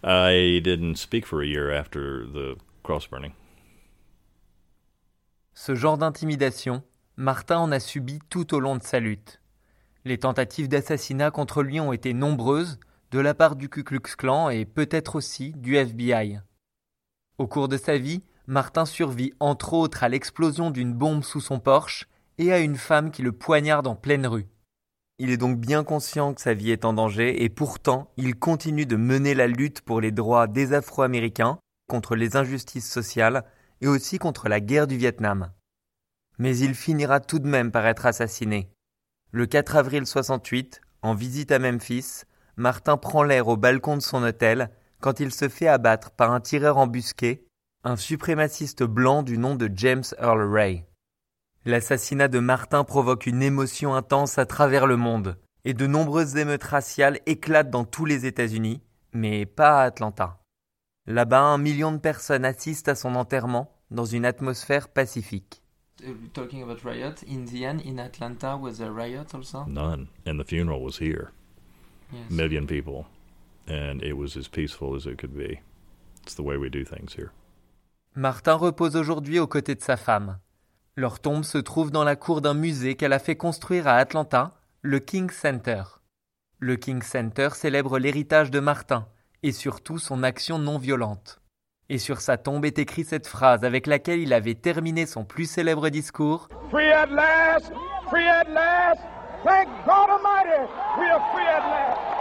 I 0.02 0.60
didn't 0.60 0.96
speak 0.96 1.26
for 1.26 1.40
a 1.40 1.46
year 1.46 1.70
after 1.70 2.26
the 2.26 2.56
cross 2.82 3.06
burning. 3.06 3.32
Ce 5.58 5.74
genre 5.74 5.96
d'intimidation, 5.96 6.82
Martin 7.16 7.56
en 7.56 7.72
a 7.72 7.80
subi 7.80 8.18
tout 8.28 8.54
au 8.54 8.60
long 8.60 8.76
de 8.76 8.82
sa 8.82 9.00
lutte. 9.00 9.40
Les 10.04 10.18
tentatives 10.18 10.68
d'assassinat 10.68 11.30
contre 11.30 11.62
lui 11.62 11.80
ont 11.80 11.94
été 11.94 12.12
nombreuses, 12.12 12.78
de 13.10 13.20
la 13.20 13.32
part 13.32 13.56
du 13.56 13.70
Ku 13.70 13.82
Klux 13.82 14.00
Klan 14.18 14.50
et 14.50 14.66
peut-être 14.66 15.16
aussi 15.16 15.52
du 15.52 15.76
FBI. 15.76 16.40
Au 17.38 17.46
cours 17.46 17.68
de 17.68 17.78
sa 17.78 17.96
vie, 17.96 18.22
Martin 18.46 18.84
survit 18.84 19.32
entre 19.40 19.72
autres 19.72 20.04
à 20.04 20.10
l'explosion 20.10 20.70
d'une 20.70 20.92
bombe 20.92 21.24
sous 21.24 21.40
son 21.40 21.58
Porsche 21.58 22.06
et 22.36 22.52
à 22.52 22.58
une 22.58 22.76
femme 22.76 23.10
qui 23.10 23.22
le 23.22 23.32
poignarde 23.32 23.86
en 23.86 23.96
pleine 23.96 24.26
rue. 24.26 24.48
Il 25.18 25.30
est 25.30 25.38
donc 25.38 25.58
bien 25.58 25.84
conscient 25.84 26.34
que 26.34 26.42
sa 26.42 26.52
vie 26.52 26.70
est 26.70 26.84
en 26.84 26.92
danger 26.92 27.42
et 27.42 27.48
pourtant 27.48 28.12
il 28.18 28.38
continue 28.38 28.84
de 28.84 28.96
mener 28.96 29.32
la 29.32 29.46
lutte 29.46 29.80
pour 29.80 30.02
les 30.02 30.12
droits 30.12 30.48
des 30.48 30.74
Afro-Américains, 30.74 31.58
contre 31.88 32.14
les 32.14 32.36
injustices 32.36 32.92
sociales 32.92 33.44
et 33.80 33.86
aussi 33.86 34.18
contre 34.18 34.48
la 34.48 34.60
guerre 34.60 34.86
du 34.86 34.96
Vietnam. 34.96 35.52
Mais 36.38 36.56
il 36.58 36.74
finira 36.74 37.20
tout 37.20 37.38
de 37.38 37.48
même 37.48 37.70
par 37.70 37.86
être 37.86 38.06
assassiné. 38.06 38.70
Le 39.32 39.46
4 39.46 39.76
avril 39.76 40.06
68, 40.06 40.80
en 41.02 41.14
visite 41.14 41.52
à 41.52 41.58
Memphis, 41.58 42.22
Martin 42.56 42.96
prend 42.96 43.22
l'air 43.22 43.48
au 43.48 43.56
balcon 43.56 43.96
de 43.96 44.02
son 44.02 44.22
hôtel 44.22 44.70
quand 45.00 45.20
il 45.20 45.32
se 45.32 45.48
fait 45.48 45.68
abattre 45.68 46.10
par 46.10 46.32
un 46.32 46.40
tireur 46.40 46.78
embusqué, 46.78 47.46
un 47.84 47.96
suprémaciste 47.96 48.82
blanc 48.82 49.22
du 49.22 49.38
nom 49.38 49.54
de 49.54 49.70
James 49.74 50.04
Earl 50.18 50.42
Ray. 50.52 50.84
L'assassinat 51.64 52.28
de 52.28 52.38
Martin 52.38 52.84
provoque 52.84 53.26
une 53.26 53.42
émotion 53.42 53.94
intense 53.94 54.38
à 54.38 54.46
travers 54.46 54.86
le 54.86 54.96
monde, 54.96 55.36
et 55.64 55.74
de 55.74 55.86
nombreuses 55.86 56.36
émeutes 56.36 56.64
raciales 56.64 57.18
éclatent 57.26 57.70
dans 57.70 57.84
tous 57.84 58.04
les 58.04 58.24
États-Unis, 58.24 58.82
mais 59.12 59.46
pas 59.46 59.80
à 59.80 59.84
Atlanta. 59.84 60.38
Là-bas, 61.06 61.40
un 61.40 61.58
million 61.58 61.92
de 61.92 61.98
personnes 61.98 62.44
assistent 62.44 62.88
à 62.88 62.94
son 62.96 63.14
enterrement 63.14 63.72
dans 63.90 64.04
une 64.04 64.24
atmosphère 64.24 64.88
pacifique. 64.88 65.62
Uh, 66.02 66.12
talking 66.34 66.62
about 66.62 66.84
riot, 66.84 67.22
in 67.26 67.46
the 67.46 67.62
end, 67.62 67.80
in 67.80 67.98
Atlanta 67.98 68.56
was 68.56 68.80
a 68.82 68.90
riot 68.90 69.34
also? 69.34 69.64
None, 69.66 70.08
and 70.26 70.38
the 70.38 70.44
funeral 70.44 70.82
was 70.82 70.98
here. 70.98 71.32
Yes. 72.12 72.30
Million 72.30 72.66
people, 72.66 73.06
and 73.66 74.02
it 74.02 74.12
was 74.12 74.36
as 74.36 74.48
peaceful 74.48 74.94
as 74.94 75.06
it 75.06 75.16
could 75.16 75.34
be. 75.34 75.60
It's 76.22 76.34
the 76.34 76.42
way 76.42 76.58
we 76.58 76.68
do 76.68 76.84
things 76.84 77.14
here. 77.14 77.30
Martin 78.14 78.54
repose 78.54 78.96
aujourd'hui 78.96 79.38
aux 79.38 79.46
côtés 79.46 79.74
de 79.74 79.82
sa 79.82 79.96
femme. 79.96 80.38
Leur 80.96 81.20
tombe 81.20 81.44
se 81.44 81.58
trouve 81.58 81.90
dans 81.90 82.04
la 82.04 82.16
cour 82.16 82.40
d'un 82.40 82.54
musée 82.54 82.96
qu'elle 82.96 83.12
a 83.12 83.18
fait 83.18 83.36
construire 83.36 83.86
à 83.86 83.96
Atlanta, 83.96 84.54
le 84.82 84.98
King 84.98 85.30
Center. 85.30 85.82
Le 86.58 86.76
King 86.76 87.02
Center 87.02 87.50
célèbre 87.54 87.98
l'héritage 87.98 88.50
de 88.50 88.60
Martin 88.60 89.06
et 89.42 89.52
surtout 89.52 89.98
son 89.98 90.22
action 90.22 90.58
non 90.58 90.78
violente. 90.78 91.40
Et 91.88 91.98
sur 91.98 92.20
sa 92.20 92.36
tombe 92.36 92.64
est 92.64 92.78
écrite 92.78 93.08
cette 93.08 93.28
phrase 93.28 93.64
avec 93.64 93.86
laquelle 93.86 94.20
il 94.20 94.32
avait 94.32 94.54
terminé 94.54 95.06
son 95.06 95.24
plus 95.24 95.48
célèbre 95.48 95.88
discours 95.88 96.48
Free 96.70 96.90
at 96.90 97.06
last, 97.06 97.72
free 98.08 98.26
at 98.26 98.48
last. 98.48 99.00
Thank 99.44 99.68
God 99.84 100.10
Almighty, 100.10 100.66
we 100.98 101.08
are 101.08 101.22
free 101.32 101.46
at 101.46 101.62
last. 101.70 102.16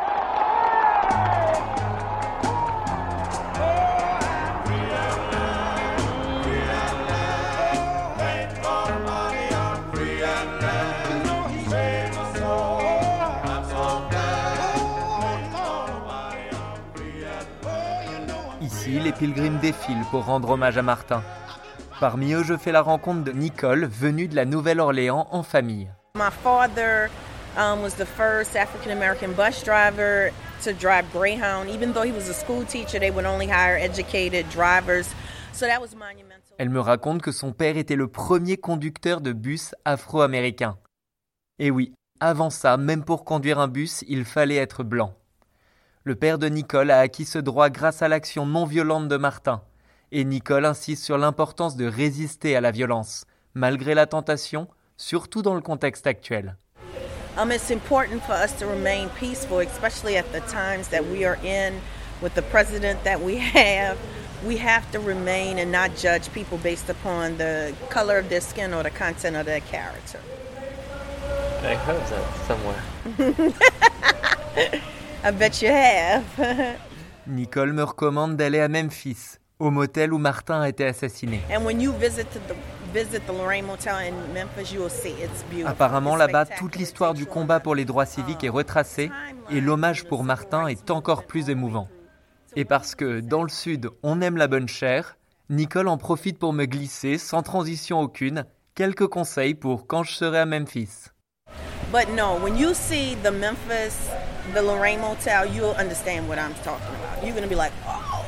Les 19.03 19.11
pilgrims 19.11 19.59
défilent 19.59 20.05
pour 20.09 20.25
rendre 20.25 20.49
hommage 20.49 20.77
à 20.77 20.81
Martin. 20.81 21.21
Parmi 21.99 22.33
eux, 22.33 22.43
je 22.43 22.57
fais 22.57 22.71
la 22.71 22.81
rencontre 22.81 23.23
de 23.23 23.31
Nicole, 23.31 23.85
venue 23.85 24.27
de 24.27 24.35
la 24.35 24.45
Nouvelle-Orléans 24.45 25.27
en 25.31 25.43
famille. 25.43 25.89
My 26.15 26.31
father 26.31 27.09
um, 27.57 27.83
was 27.83 27.95
the 27.95 28.05
first 28.05 28.55
African 28.55 28.91
American 28.91 29.33
bus 29.33 29.63
driver 29.63 30.31
to 30.63 30.73
drive 30.73 31.05
Greyhound. 31.13 31.69
Even 31.69 31.93
though 31.93 32.03
he 32.03 32.11
was 32.11 32.29
a 32.29 32.33
school 32.33 32.63
teacher, 32.65 32.99
they 32.99 33.11
would 33.11 33.25
only 33.25 33.47
hire 33.47 33.77
educated 33.77 34.45
drivers. 34.49 35.07
So 35.53 35.67
that 35.67 35.79
was 35.79 35.95
monumental. 35.95 36.55
Elle 36.57 36.69
me 36.69 36.79
raconte 36.79 37.21
que 37.21 37.31
son 37.31 37.51
père 37.51 37.77
était 37.77 37.97
le 37.97 38.07
premier 38.07 38.57
conducteur 38.57 39.21
de 39.21 39.33
bus 39.33 39.75
afro-américain. 39.83 40.77
Et 41.59 41.69
oui, 41.69 41.93
avant 42.19 42.49
ça, 42.49 42.77
même 42.77 43.03
pour 43.03 43.25
conduire 43.25 43.59
un 43.59 43.67
bus, 43.67 44.03
il 44.07 44.25
fallait 44.25 44.55
être 44.55 44.83
blanc. 44.83 45.13
Le 46.07 46.13
père 46.13 46.37
de 46.37 46.47
Nicole 46.47 46.91
a 46.91 46.99
acquis 46.99 47.25
ce 47.25 47.39
droit 47.39 47.71
grâce 47.71 48.03
à 48.03 48.07
l'action 48.07 48.45
non 48.45 48.65
violente 48.65 49.07
de 49.07 49.17
Martin. 49.17 49.63
Et 50.11 50.23
Nicole 50.23 50.65
insiste 50.65 51.03
sur 51.03 51.17
l'importance 51.17 51.77
de 51.77 51.87
résister 51.87 52.55
à 52.55 52.61
la 52.61 52.69
violence, 52.69 53.25
malgré 53.55 53.95
la 53.95 54.05
tentation, 54.05 54.67
surtout 54.97 55.41
dans 55.41 55.55
le 55.55 55.61
contexte 55.61 56.05
actuel. 56.05 56.57
Um, 57.39 57.51
it's 57.51 57.71
important 57.71 58.21
for 58.21 58.35
us 58.35 58.55
to 58.59 58.67
remain 58.67 59.09
peaceful, 59.19 59.61
especially 59.61 60.15
at 60.15 60.31
the 60.31 60.41
times 60.41 60.89
that 60.89 61.01
we 61.11 61.25
are 61.25 61.39
in 61.43 61.73
with 62.21 62.35
the 62.35 62.43
president 62.51 63.03
that 63.03 63.19
we 63.19 63.37
have. 63.55 63.97
We 64.45 64.57
have 64.57 64.83
to 64.91 64.99
remain 64.99 65.57
and 65.57 65.71
not 65.71 65.97
judge 65.97 66.31
people 66.31 66.59
based 66.59 66.87
upon 66.87 67.39
the 67.39 67.73
color 67.89 68.19
of 68.19 68.29
their 68.29 68.41
skin 68.41 68.75
or 68.75 68.83
the 68.83 68.91
content 68.91 69.35
of 69.37 69.47
their 69.47 69.61
character. 69.61 70.19
I 71.63 71.73
heard 71.73 72.05
that 72.11 72.25
somewhere. 72.45 72.83
I 75.27 75.31
bet 75.31 75.59
you 75.59 75.69
have. 75.69 76.23
Nicole 77.27 77.73
me 77.73 77.81
recommande 77.81 78.37
d'aller 78.37 78.59
à 78.59 78.67
Memphis, 78.67 79.39
au 79.57 79.71
motel 79.71 80.13
où 80.13 80.19
Martin 80.19 80.61
a 80.61 80.69
été 80.69 80.85
assassiné. 80.85 81.41
and 81.51 81.65
when 81.65 81.81
you 81.81 81.91
visit 81.93 82.27
to 82.31 82.39
the 82.47 82.55
visit 82.93 83.25
the 83.25 83.31
Lorraine 83.31 83.65
Motel 83.65 83.95
in 83.95 84.13
Memphis, 84.35 84.71
you 84.71 84.81
will 84.81 84.91
see 84.91 85.15
it's 85.23 85.43
beautiful. 85.49 85.71
Apparemment, 85.71 86.15
là-bas, 86.15 86.45
toute 86.45 86.75
l'histoire 86.75 87.15
du 87.15 87.25
combat 87.25 87.59
pour 87.59 87.73
les 87.73 87.85
droits 87.85 88.05
civiques 88.05 88.43
est 88.43 88.49
retracée 88.49 89.09
et 89.49 89.61
l'hommage 89.61 90.03
pour 90.03 90.23
Martin 90.23 90.67
est 90.67 90.91
encore 90.91 91.25
plus 91.25 91.49
émouvant. 91.49 91.87
Et 92.55 92.63
parce 92.63 92.93
que 92.93 93.19
dans 93.19 93.41
le 93.41 93.49
sud, 93.49 93.89
on 94.03 94.21
aime 94.21 94.37
la 94.37 94.47
bonne 94.47 94.67
chair, 94.67 95.17
Nicole 95.49 95.87
en 95.87 95.97
profite 95.97 96.37
pour 96.37 96.53
me 96.53 96.65
glisser, 96.65 97.17
sans 97.17 97.41
transition 97.41 97.99
aucune, 97.99 98.45
quelques 98.75 99.07
conseils 99.07 99.55
pour 99.55 99.87
quand 99.87 100.03
je 100.03 100.13
serai 100.13 100.37
à 100.37 100.45
Memphis. 100.45 101.07
But 101.91 102.09
no, 102.15 102.37
when 102.43 102.57
you 102.57 102.75
see 102.75 103.15
the 103.23 103.31
Memphis, 103.31 104.11
the 104.53 104.61
Lorraine 104.61 105.01
Motel, 105.01 105.45
you'll 105.45 105.71
understand 105.71 106.27
what 106.27 106.39
I'm 106.39 106.53
talking 106.55 106.95
about. 106.95 107.23
You're 107.25 107.35
gonna 107.35 107.47
be 107.47 107.55
like, 107.55 107.73
oh, 107.85 108.25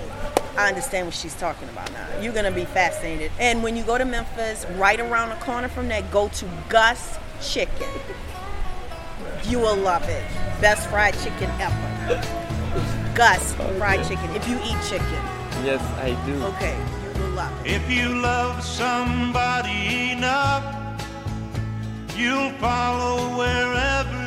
I 0.57 0.67
understand 0.67 1.07
what 1.07 1.15
she's 1.15 1.35
talking 1.35 1.69
about 1.69 1.91
now. 1.93 2.07
You're 2.19 2.33
gonna 2.33 2.51
be 2.51 2.65
fascinated. 2.65 3.31
And 3.39 3.61
when 3.63 3.75
you 3.77 3.83
go 3.83 3.97
to 3.97 4.05
Memphis, 4.05 4.65
right 4.75 4.99
around 4.99 5.29
the 5.29 5.35
corner 5.35 5.67
from 5.67 5.87
that, 5.89 6.09
go 6.11 6.29
to 6.29 6.45
Gus 6.69 7.17
Chicken. 7.41 7.87
You 9.45 9.59
will 9.59 9.77
love 9.77 10.03
it. 10.09 10.23
Best 10.59 10.89
fried 10.89 11.13
chicken 11.19 11.49
ever. 11.59 13.13
Gus 13.15 13.53
fried 13.77 14.05
chicken. 14.07 14.29
If 14.35 14.47
you 14.47 14.57
eat 14.57 14.77
chicken. 14.89 15.23
Yes, 15.63 15.81
I 16.01 16.17
do. 16.25 16.43
Okay, 16.45 16.77
you 17.15 17.21
will 17.21 17.29
love 17.31 17.65
it. 17.65 17.71
If 17.71 17.89
you 17.89 18.19
love 18.19 18.63
somebody 18.63 20.11
enough, 20.11 20.63
you'll 22.15 22.51
follow 22.53 23.37
wherever 23.37 23.67
they 23.67 23.75
go. 23.77 24.26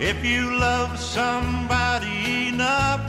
If 0.00 0.24
you 0.24 0.58
love 0.58 0.98
somebody 0.98 2.48
enough, 2.48 3.00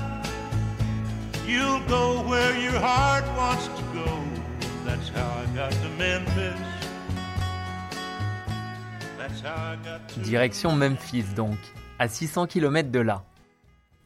you'll 1.45 1.81
go 1.87 2.21
where 2.23 2.57
your 2.57 2.79
heart 2.79 3.25
wants 3.35 3.67
to 3.67 3.83
go. 3.93 4.05
That's 4.85 5.09
how 5.09 5.41
I 5.41 5.45
got 5.55 5.71
to 5.71 5.89
Memphis. 5.97 6.59
Direction 10.23 10.75
Memphis 10.75 11.33
donc, 11.35 11.57
à 11.99 12.07
600 12.07 12.47
km 12.47 12.91
de 12.91 12.99
là. 12.99 13.23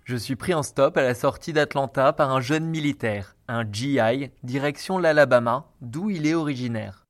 Je 0.09 0.15
suis 0.15 0.35
pris 0.35 0.55
en 0.55 0.63
stop 0.63 0.97
à 0.97 1.03
la 1.03 1.13
sortie 1.13 1.53
d'Atlanta 1.53 2.13
par 2.13 2.31
un 2.31 2.41
jeune 2.41 2.65
militaire, 2.65 3.35
un 3.47 3.63
GI, 3.63 4.31
direction 4.41 4.97
l'Alabama, 4.97 5.71
d'où 5.81 6.09
il 6.09 6.25
est 6.25 6.33
originaire. 6.33 7.05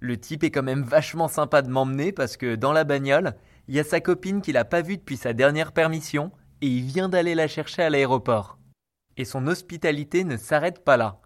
Le 0.00 0.20
type 0.20 0.44
est 0.44 0.50
quand 0.50 0.62
même 0.62 0.82
vachement 0.82 1.28
sympa 1.28 1.62
de 1.62 1.70
m'emmener 1.70 2.12
parce 2.12 2.36
que 2.36 2.56
dans 2.56 2.74
la 2.74 2.84
bagnole, 2.84 3.36
il 3.68 3.74
y 3.74 3.80
a 3.80 3.84
sa 3.84 4.02
copine 4.02 4.42
qu'il 4.42 4.58
a 4.58 4.66
pas 4.66 4.82
vue 4.82 4.98
depuis 4.98 5.16
sa 5.16 5.32
dernière 5.32 5.72
permission 5.72 6.30
et 6.60 6.66
il 6.66 6.84
vient 6.84 7.08
d'aller 7.08 7.34
la 7.34 7.48
chercher 7.48 7.84
à 7.84 7.88
l'aéroport. 7.88 8.58
Et 9.16 9.24
son 9.24 9.46
hospitalité 9.46 10.22
ne 10.24 10.36
s'arrête 10.36 10.84
pas 10.84 10.98
là. 10.98 11.22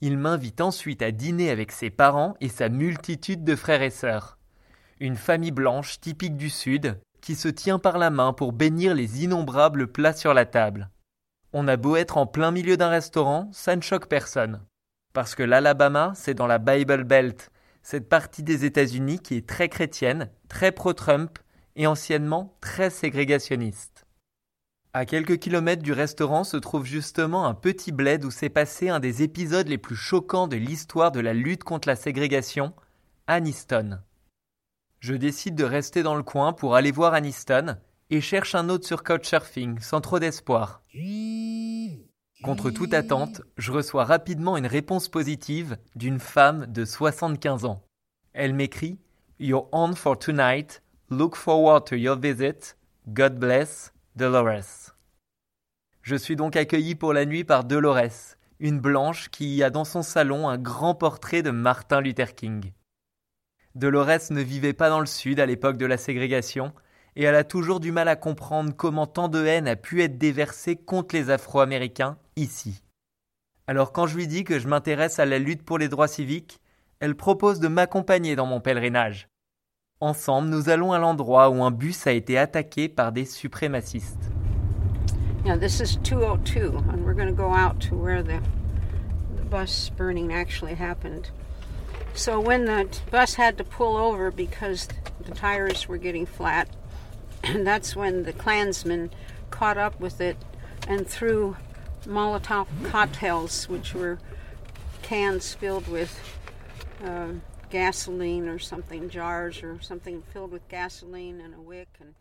Il 0.00 0.16
m'invite 0.16 0.60
ensuite 0.60 1.02
à 1.02 1.10
dîner 1.10 1.50
avec 1.50 1.72
ses 1.72 1.90
parents 1.90 2.36
et 2.40 2.50
sa 2.50 2.68
multitude 2.68 3.42
de 3.42 3.56
frères 3.56 3.82
et 3.82 3.90
sœurs. 3.90 4.38
Une 5.00 5.16
famille 5.16 5.50
blanche 5.50 5.98
typique 5.98 6.36
du 6.36 6.50
Sud 6.50 7.00
qui 7.24 7.36
se 7.36 7.48
tient 7.48 7.78
par 7.78 7.96
la 7.96 8.10
main 8.10 8.34
pour 8.34 8.52
bénir 8.52 8.94
les 8.94 9.24
innombrables 9.24 9.86
plats 9.90 10.12
sur 10.12 10.34
la 10.34 10.44
table. 10.44 10.90
On 11.54 11.66
a 11.68 11.78
beau 11.78 11.96
être 11.96 12.18
en 12.18 12.26
plein 12.26 12.50
milieu 12.50 12.76
d'un 12.76 12.90
restaurant, 12.90 13.48
ça 13.50 13.74
ne 13.74 13.80
choque 13.80 14.08
personne. 14.08 14.60
Parce 15.14 15.34
que 15.34 15.42
l'Alabama, 15.42 16.12
c'est 16.14 16.34
dans 16.34 16.46
la 16.46 16.58
Bible 16.58 17.04
Belt, 17.04 17.50
cette 17.82 18.10
partie 18.10 18.42
des 18.42 18.66
États-Unis 18.66 19.20
qui 19.20 19.36
est 19.36 19.48
très 19.48 19.70
chrétienne, 19.70 20.28
très 20.48 20.70
pro-Trump 20.70 21.38
et 21.76 21.86
anciennement 21.86 22.58
très 22.60 22.90
ségrégationniste. 22.90 24.04
À 24.92 25.06
quelques 25.06 25.38
kilomètres 25.38 25.82
du 25.82 25.94
restaurant 25.94 26.44
se 26.44 26.58
trouve 26.58 26.84
justement 26.84 27.46
un 27.46 27.54
petit 27.54 27.90
bled 27.90 28.26
où 28.26 28.30
s'est 28.30 28.50
passé 28.50 28.90
un 28.90 29.00
des 29.00 29.22
épisodes 29.22 29.68
les 29.68 29.78
plus 29.78 29.96
choquants 29.96 30.46
de 30.46 30.56
l'histoire 30.56 31.10
de 31.10 31.20
la 31.20 31.32
lutte 31.32 31.64
contre 31.64 31.88
la 31.88 31.96
ségrégation, 31.96 32.74
Aniston. 33.26 34.00
Je 35.04 35.12
décide 35.12 35.54
de 35.54 35.64
rester 35.64 36.02
dans 36.02 36.14
le 36.14 36.22
coin 36.22 36.54
pour 36.54 36.76
aller 36.76 36.90
voir 36.90 37.12
Aniston 37.12 37.76
et 38.08 38.22
cherche 38.22 38.54
un 38.54 38.70
autre 38.70 38.86
sur 38.86 39.04
Couchsurfing 39.04 39.78
sans 39.80 40.00
trop 40.00 40.18
d'espoir. 40.18 40.80
Contre 42.42 42.70
toute 42.70 42.94
attente, 42.94 43.42
je 43.58 43.70
reçois 43.70 44.06
rapidement 44.06 44.56
une 44.56 44.66
réponse 44.66 45.10
positive 45.10 45.76
d'une 45.94 46.18
femme 46.18 46.64
de 46.72 46.86
75 46.86 47.66
ans. 47.66 47.82
Elle 48.32 48.54
m'écrit 48.54 48.98
You're 49.38 49.68
on 49.72 49.94
for 49.94 50.18
tonight. 50.18 50.80
Look 51.10 51.36
forward 51.36 51.84
to 51.84 51.96
your 51.96 52.18
visit. 52.18 52.78
God 53.06 53.34
bless, 53.34 53.92
Dolores. 54.16 54.94
Je 56.00 56.16
suis 56.16 56.34
donc 56.34 56.56
accueilli 56.56 56.94
pour 56.94 57.12
la 57.12 57.26
nuit 57.26 57.44
par 57.44 57.64
Dolores, 57.64 58.38
une 58.58 58.80
blanche 58.80 59.28
qui 59.28 59.62
a 59.62 59.68
dans 59.68 59.84
son 59.84 60.00
salon 60.00 60.48
un 60.48 60.56
grand 60.56 60.94
portrait 60.94 61.42
de 61.42 61.50
Martin 61.50 62.00
Luther 62.00 62.34
King. 62.34 62.72
Dolores 63.74 64.30
ne 64.30 64.40
vivait 64.40 64.72
pas 64.72 64.88
dans 64.88 65.00
le 65.00 65.06
Sud 65.06 65.40
à 65.40 65.46
l'époque 65.46 65.76
de 65.76 65.86
la 65.86 65.96
ségrégation, 65.96 66.72
et 67.16 67.24
elle 67.24 67.34
a 67.34 67.44
toujours 67.44 67.80
du 67.80 67.90
mal 67.90 68.08
à 68.08 68.16
comprendre 68.16 68.72
comment 68.76 69.06
tant 69.06 69.28
de 69.28 69.44
haine 69.44 69.66
a 69.66 69.76
pu 69.76 70.02
être 70.02 70.16
déversée 70.16 70.76
contre 70.76 71.14
les 71.14 71.30
Afro-Américains 71.30 72.16
ici. 72.36 72.82
Alors 73.66 73.92
quand 73.92 74.06
je 74.06 74.16
lui 74.16 74.28
dis 74.28 74.44
que 74.44 74.58
je 74.58 74.68
m'intéresse 74.68 75.18
à 75.18 75.24
la 75.24 75.38
lutte 75.38 75.64
pour 75.64 75.78
les 75.78 75.88
droits 75.88 76.08
civiques, 76.08 76.60
elle 77.00 77.16
propose 77.16 77.58
de 77.58 77.68
m'accompagner 77.68 78.36
dans 78.36 78.46
mon 78.46 78.60
pèlerinage. 78.60 79.28
Ensemble, 80.00 80.48
nous 80.48 80.68
allons 80.68 80.92
à 80.92 80.98
l'endroit 80.98 81.50
où 81.50 81.64
un 81.64 81.70
bus 81.70 82.06
a 82.06 82.12
été 82.12 82.38
attaqué 82.38 82.88
par 82.88 83.10
des 83.10 83.24
suprémacistes. 83.24 84.30
This 85.60 85.80
is 85.80 85.98
202, 86.02 86.76
and 86.76 87.04
we're 87.04 87.14
going 87.14 87.28
to 87.28 87.34
go 87.34 87.52
out 87.52 87.78
to 87.88 87.96
where 87.96 88.22
the 88.22 88.40
bus 89.50 89.90
burning 89.96 90.32
actually 90.32 90.74
happened. 90.74 91.30
So 92.14 92.38
when 92.38 92.64
the 92.64 92.88
bus 93.10 93.34
had 93.34 93.58
to 93.58 93.64
pull 93.64 93.96
over 93.96 94.30
because 94.30 94.88
the 95.20 95.32
tires 95.32 95.88
were 95.88 95.98
getting 95.98 96.26
flat, 96.26 96.68
and 97.42 97.66
that's 97.66 97.96
when 97.96 98.22
the 98.22 98.32
Klansmen 98.32 99.10
caught 99.50 99.76
up 99.76 99.98
with 100.00 100.20
it 100.20 100.36
and 100.88 101.06
threw 101.06 101.56
Molotov 102.06 102.66
cocktails, 102.84 103.68
which 103.68 103.94
were 103.94 104.18
cans 105.02 105.54
filled 105.54 105.88
with 105.88 106.18
uh, 107.04 107.28
gasoline 107.70 108.48
or 108.48 108.58
something, 108.58 109.10
jars 109.10 109.62
or 109.62 109.80
something 109.80 110.22
filled 110.32 110.52
with 110.52 110.66
gasoline 110.68 111.40
and 111.40 111.54
a 111.54 111.60
wick. 111.60 111.88
And 112.00 112.14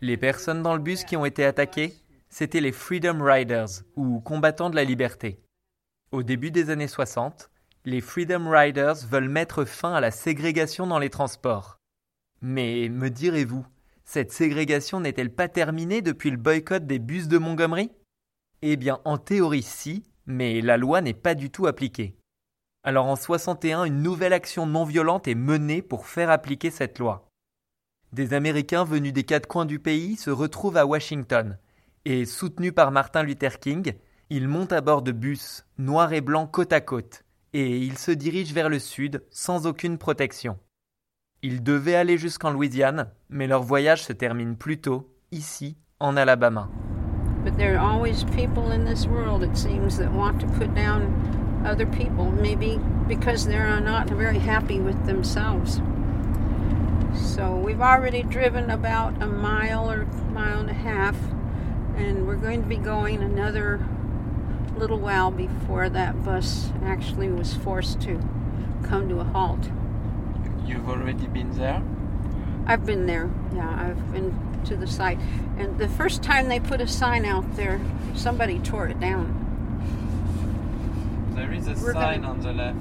Les 0.00 0.16
personnes 0.16 0.62
dans 0.62 0.74
le 0.74 0.80
bus 0.80 1.04
qui 1.04 1.16
ont 1.16 1.24
été 1.24 1.44
attaquées, 1.44 1.94
c'étaient 2.30 2.60
les 2.60 2.72
Freedom 2.72 3.20
Riders, 3.20 3.82
ou 3.96 4.20
combattants 4.20 4.70
de 4.70 4.76
la 4.76 4.84
liberté. 4.84 5.40
Au 6.12 6.22
début 6.22 6.50
des 6.50 6.70
années 6.70 6.88
60, 6.88 7.50
les 7.84 8.00
Freedom 8.00 8.48
Riders 8.50 9.06
veulent 9.06 9.28
mettre 9.28 9.64
fin 9.64 9.94
à 9.94 10.00
la 10.00 10.10
ségrégation 10.10 10.86
dans 10.86 10.98
les 10.98 11.10
transports. 11.10 11.78
Mais, 12.42 12.88
me 12.88 13.08
direz-vous, 13.08 13.66
cette 14.04 14.32
ségrégation 14.32 15.00
n'est-elle 15.00 15.34
pas 15.34 15.48
terminée 15.48 16.02
depuis 16.02 16.30
le 16.30 16.36
boycott 16.36 16.86
des 16.86 16.98
bus 16.98 17.28
de 17.28 17.38
Montgomery? 17.38 17.90
Eh 18.62 18.76
bien, 18.76 19.00
en 19.04 19.18
théorie 19.18 19.62
si, 19.62 20.04
mais 20.26 20.60
la 20.60 20.76
loi 20.76 21.00
n'est 21.00 21.14
pas 21.14 21.34
du 21.34 21.50
tout 21.50 21.66
appliquée. 21.66 22.16
Alors 22.82 23.06
en 23.06 23.16
61, 23.16 23.84
une 23.84 24.02
nouvelle 24.02 24.32
action 24.32 24.66
non 24.66 24.84
violente 24.84 25.28
est 25.28 25.34
menée 25.34 25.82
pour 25.82 26.06
faire 26.06 26.30
appliquer 26.30 26.70
cette 26.70 26.98
loi. 26.98 27.28
Des 28.12 28.34
Américains 28.34 28.84
venus 28.84 29.12
des 29.12 29.24
quatre 29.24 29.46
coins 29.46 29.66
du 29.66 29.78
pays 29.78 30.16
se 30.16 30.30
retrouvent 30.30 30.76
à 30.76 30.86
Washington, 30.86 31.58
et 32.04 32.24
soutenus 32.24 32.74
par 32.74 32.90
Martin 32.90 33.22
Luther 33.22 33.58
King, 33.58 33.94
ils 34.30 34.48
montent 34.48 34.72
à 34.72 34.80
bord 34.80 35.02
de 35.02 35.12
bus, 35.12 35.66
noirs 35.78 36.12
et 36.12 36.20
blancs 36.20 36.50
côte 36.50 36.72
à 36.72 36.80
côte, 36.80 37.24
et 37.52 37.78
ils 37.78 37.98
se 37.98 38.10
dirigent 38.10 38.54
vers 38.54 38.68
le 38.68 38.78
sud 38.78 39.22
sans 39.30 39.66
aucune 39.66 39.98
protection. 39.98 40.58
Ils 41.42 41.62
devaient 41.62 41.96
aller 41.96 42.18
jusqu'en 42.18 42.50
Louisiane, 42.50 43.08
mais 43.28 43.46
leur 43.46 43.62
voyage 43.62 44.02
se 44.02 44.12
termine 44.12 44.56
plus 44.56 44.78
tôt, 44.78 45.10
ici, 45.32 45.76
en 45.98 46.16
Alabama. 46.16 46.68
But 47.42 47.56
there 47.56 47.78
are 47.78 47.94
always 47.94 48.24
people 48.24 48.72
in 48.72 48.84
this 48.84 49.06
world, 49.06 49.42
it 49.42 49.56
seems, 49.56 49.96
that 49.96 50.12
want 50.12 50.38
to 50.40 50.46
put 50.58 50.74
down 50.74 51.10
other 51.64 51.86
people, 51.86 52.30
maybe 52.30 52.78
because 53.08 53.46
they're 53.46 53.80
not 53.80 54.08
very 54.10 54.38
happy 54.38 54.78
with 54.78 55.06
themselves. 55.06 55.80
So 57.14 57.56
we've 57.56 57.80
already 57.80 58.22
driven 58.22 58.70
about 58.70 59.20
a 59.22 59.26
mile 59.26 59.90
or 59.90 60.04
mile 60.32 60.60
and 60.60 60.70
a 60.70 60.74
half, 60.74 61.16
and 61.96 62.26
we're 62.26 62.36
going 62.36 62.62
to 62.62 62.68
be 62.68 62.76
going 62.76 63.22
another 63.22 63.80
little 64.80 64.98
while 64.98 65.30
before 65.30 65.88
that 65.90 66.24
bus 66.24 66.70
actually 66.82 67.28
was 67.28 67.54
forced 67.54 68.00
to 68.00 68.18
come 68.82 69.08
to 69.10 69.20
a 69.20 69.24
halt. 69.24 69.70
You've 70.66 70.88
already 70.88 71.26
been 71.26 71.52
there? 71.56 71.82
I've 72.66 72.86
been 72.86 73.06
there. 73.06 73.28
Yeah, 73.54 73.68
I've 73.88 74.12
been 74.12 74.34
to 74.64 74.76
the 74.76 74.86
site. 74.86 75.18
And 75.58 75.78
the 75.78 75.88
first 75.88 76.22
time 76.22 76.48
they 76.48 76.60
put 76.60 76.80
a 76.80 76.86
sign 76.88 77.24
out 77.26 77.44
there, 77.56 77.78
somebody 78.14 78.58
tore 78.60 78.88
it 78.88 78.98
down. 79.00 79.36
There 81.34 81.52
is 81.52 81.66
a 81.68 81.72
We're 81.72 81.92
sign 81.92 82.22
gonna- 82.22 82.32
on 82.32 82.40
the 82.40 82.52
left. 82.52 82.78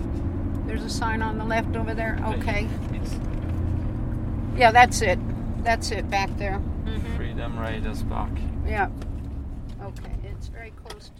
There's 0.68 0.84
a 0.84 0.90
sign 0.90 1.22
on 1.22 1.38
the 1.38 1.46
left 1.46 1.76
over 1.76 1.94
there. 1.94 2.18
Okay. 2.26 2.68
It's 2.94 3.16
Yeah, 4.56 4.72
that's 4.72 5.02
it. 5.02 5.20
That's 5.64 5.92
it 5.92 6.10
back 6.10 6.30
there. 6.38 6.62
Freedom 7.18 7.58
Riders 7.60 8.04
Park. 8.04 8.30
Mm-hmm. 8.32 8.68
Yeah. 8.68 8.90
Okay. 9.84 10.12
It's 10.24 10.48
very 10.48 10.72
close 10.72 11.10
to 11.16 11.19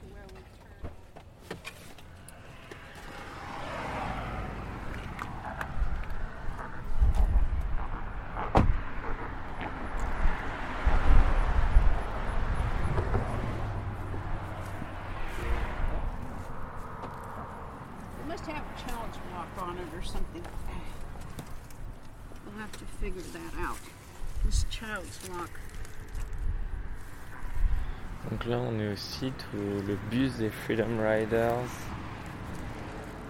là, 28.50 28.60
on 28.60 28.80
est 28.80 28.92
au 28.92 28.96
site 28.96 29.46
où 29.54 29.88
le 29.88 29.96
bus 30.10 30.38
des 30.38 30.50
Freedom 30.50 30.98
Riders 31.00 31.54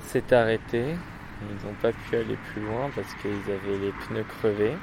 s'est 0.02 0.34
arrêté. 0.34 0.96
Ils 1.42 1.68
n'ont 1.68 1.76
pas 1.82 1.92
pu 1.92 2.16
aller 2.16 2.38
plus 2.52 2.62
loin 2.62 2.90
parce 2.96 3.14
qu'ils 3.16 3.52
avaient 3.52 3.78
les 3.80 3.92
pneus 3.92 4.24
crevés. 4.24 4.78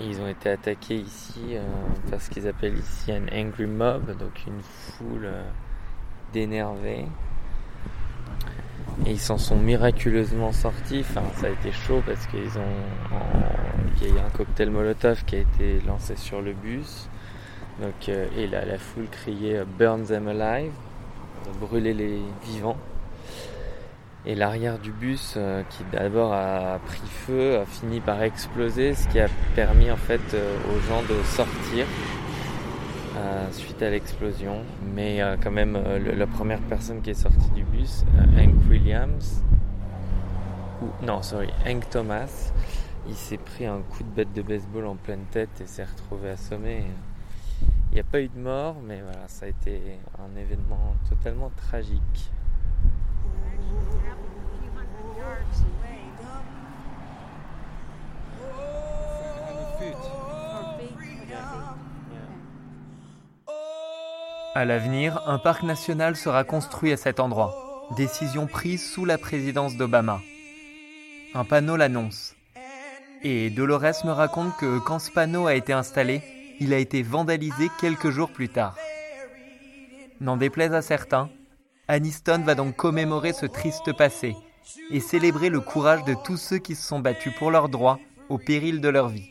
Ils 0.00 0.18
ont 0.20 0.28
été 0.28 0.48
attaqués 0.48 0.96
ici 0.96 1.40
euh, 1.52 1.62
parce 2.10 2.30
qu'ils 2.30 2.48
appellent 2.48 2.78
ici 2.78 3.12
un 3.12 3.24
angry 3.28 3.66
mob, 3.66 4.16
donc 4.16 4.46
une 4.46 4.60
foule 4.62 5.26
euh, 5.26 5.42
d'énervés. 6.32 7.04
Et 9.04 9.12
ils 9.12 9.20
s'en 9.20 9.36
sont 9.36 9.56
miraculeusement 9.56 10.52
sortis. 10.52 11.00
Enfin, 11.00 11.22
ça 11.34 11.48
a 11.48 11.50
été 11.50 11.72
chaud 11.72 12.02
parce 12.06 12.26
qu'ils 12.26 12.40
y 12.40 14.10
a 14.10 14.14
eu 14.14 14.18
un 14.18 14.30
cocktail 14.30 14.70
Molotov 14.70 15.24
qui 15.26 15.36
a 15.36 15.40
été 15.40 15.80
lancé 15.86 16.16
sur 16.16 16.40
le 16.40 16.54
bus. 16.54 17.09
Donc, 17.80 18.08
euh, 18.08 18.26
et 18.36 18.46
la 18.46 18.78
foule 18.78 19.08
criait 19.10 19.58
euh, 19.58 19.64
Burn 19.78 20.04
them 20.04 20.28
alive, 20.28 20.72
brûler 21.60 21.94
les 21.94 22.20
vivants. 22.44 22.76
Et 24.26 24.34
l'arrière 24.34 24.78
du 24.78 24.92
bus, 24.92 25.34
euh, 25.36 25.62
qui 25.70 25.82
d'abord 25.90 26.34
a 26.34 26.78
pris 26.84 27.08
feu, 27.08 27.58
a 27.58 27.64
fini 27.64 28.00
par 28.00 28.22
exploser, 28.22 28.94
ce 28.94 29.08
qui 29.08 29.18
a 29.18 29.28
permis 29.54 29.90
en 29.90 29.96
fait 29.96 30.20
euh, 30.34 30.56
aux 30.68 30.80
gens 30.88 31.02
de 31.02 31.22
sortir 31.24 31.86
euh, 33.16 33.46
suite 33.50 33.80
à 33.82 33.88
l'explosion. 33.88 34.62
Mais 34.94 35.22
euh, 35.22 35.36
quand 35.42 35.50
même, 35.50 35.74
euh, 35.74 36.14
la 36.14 36.26
première 36.26 36.60
personne 36.60 37.00
qui 37.00 37.10
est 37.10 37.14
sortie 37.14 37.50
du 37.54 37.64
bus, 37.64 38.04
euh, 38.18 38.42
Hank 38.42 38.54
Williams, 38.68 39.42
ou 40.82 41.06
non, 41.06 41.22
sorry, 41.22 41.48
Hank 41.66 41.88
Thomas, 41.88 42.52
il 43.08 43.14
s'est 43.14 43.38
pris 43.38 43.64
un 43.64 43.80
coup 43.80 44.02
de 44.02 44.10
bête 44.10 44.34
de 44.34 44.42
baseball 44.42 44.84
en 44.84 44.96
pleine 44.96 45.24
tête 45.30 45.62
et 45.62 45.66
s'est 45.66 45.84
retrouvé 45.84 46.28
assommé. 46.28 46.84
Il 47.90 47.94
n'y 47.94 48.00
a 48.00 48.04
pas 48.04 48.20
eu 48.20 48.28
de 48.28 48.38
mort, 48.38 48.76
mais 48.84 49.00
voilà, 49.00 49.26
ça 49.26 49.46
a 49.46 49.48
été 49.48 49.98
un 50.18 50.38
événement 50.38 50.94
totalement 51.08 51.50
tragique. 51.56 52.30
À 64.54 64.64
l'avenir, 64.64 65.20
un 65.26 65.38
parc 65.38 65.64
national 65.64 66.14
sera 66.14 66.44
construit 66.44 66.92
à 66.92 66.96
cet 66.96 67.18
endroit. 67.18 67.88
Décision 67.96 68.46
prise 68.46 68.88
sous 68.88 69.04
la 69.04 69.18
présidence 69.18 69.76
d'Obama. 69.76 70.20
Un 71.34 71.44
panneau 71.44 71.76
l'annonce. 71.76 72.36
Et 73.24 73.50
Dolores 73.50 74.04
me 74.04 74.12
raconte 74.12 74.56
que 74.58 74.78
quand 74.78 75.00
ce 75.00 75.10
panneau 75.10 75.48
a 75.48 75.54
été 75.54 75.72
installé, 75.72 76.22
il 76.60 76.74
a 76.74 76.78
été 76.78 77.02
vandalisé 77.02 77.68
quelques 77.80 78.10
jours 78.10 78.30
plus 78.30 78.48
tard. 78.48 78.76
N'en 80.20 80.36
déplaise 80.36 80.74
à 80.74 80.82
certains, 80.82 81.30
Aniston 81.88 82.42
va 82.44 82.54
donc 82.54 82.76
commémorer 82.76 83.32
ce 83.32 83.46
triste 83.46 83.96
passé 83.96 84.36
et 84.90 85.00
célébrer 85.00 85.48
le 85.48 85.60
courage 85.60 86.04
de 86.04 86.14
tous 86.24 86.36
ceux 86.36 86.58
qui 86.58 86.74
se 86.74 86.86
sont 86.86 87.00
battus 87.00 87.32
pour 87.38 87.50
leurs 87.50 87.68
droits 87.68 87.98
au 88.28 88.38
péril 88.38 88.80
de 88.80 88.88
leur 88.88 89.08
vie. 89.08 89.28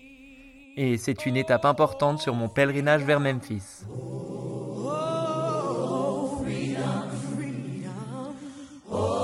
Et 0.75 0.97
c'est 0.97 1.25
une 1.25 1.37
étape 1.37 1.65
importante 1.65 2.19
sur 2.19 2.33
mon 2.33 2.49
pèlerinage 2.49 3.03
vers 3.03 3.19
Memphis. 3.19 3.85
Well, 8.91 9.18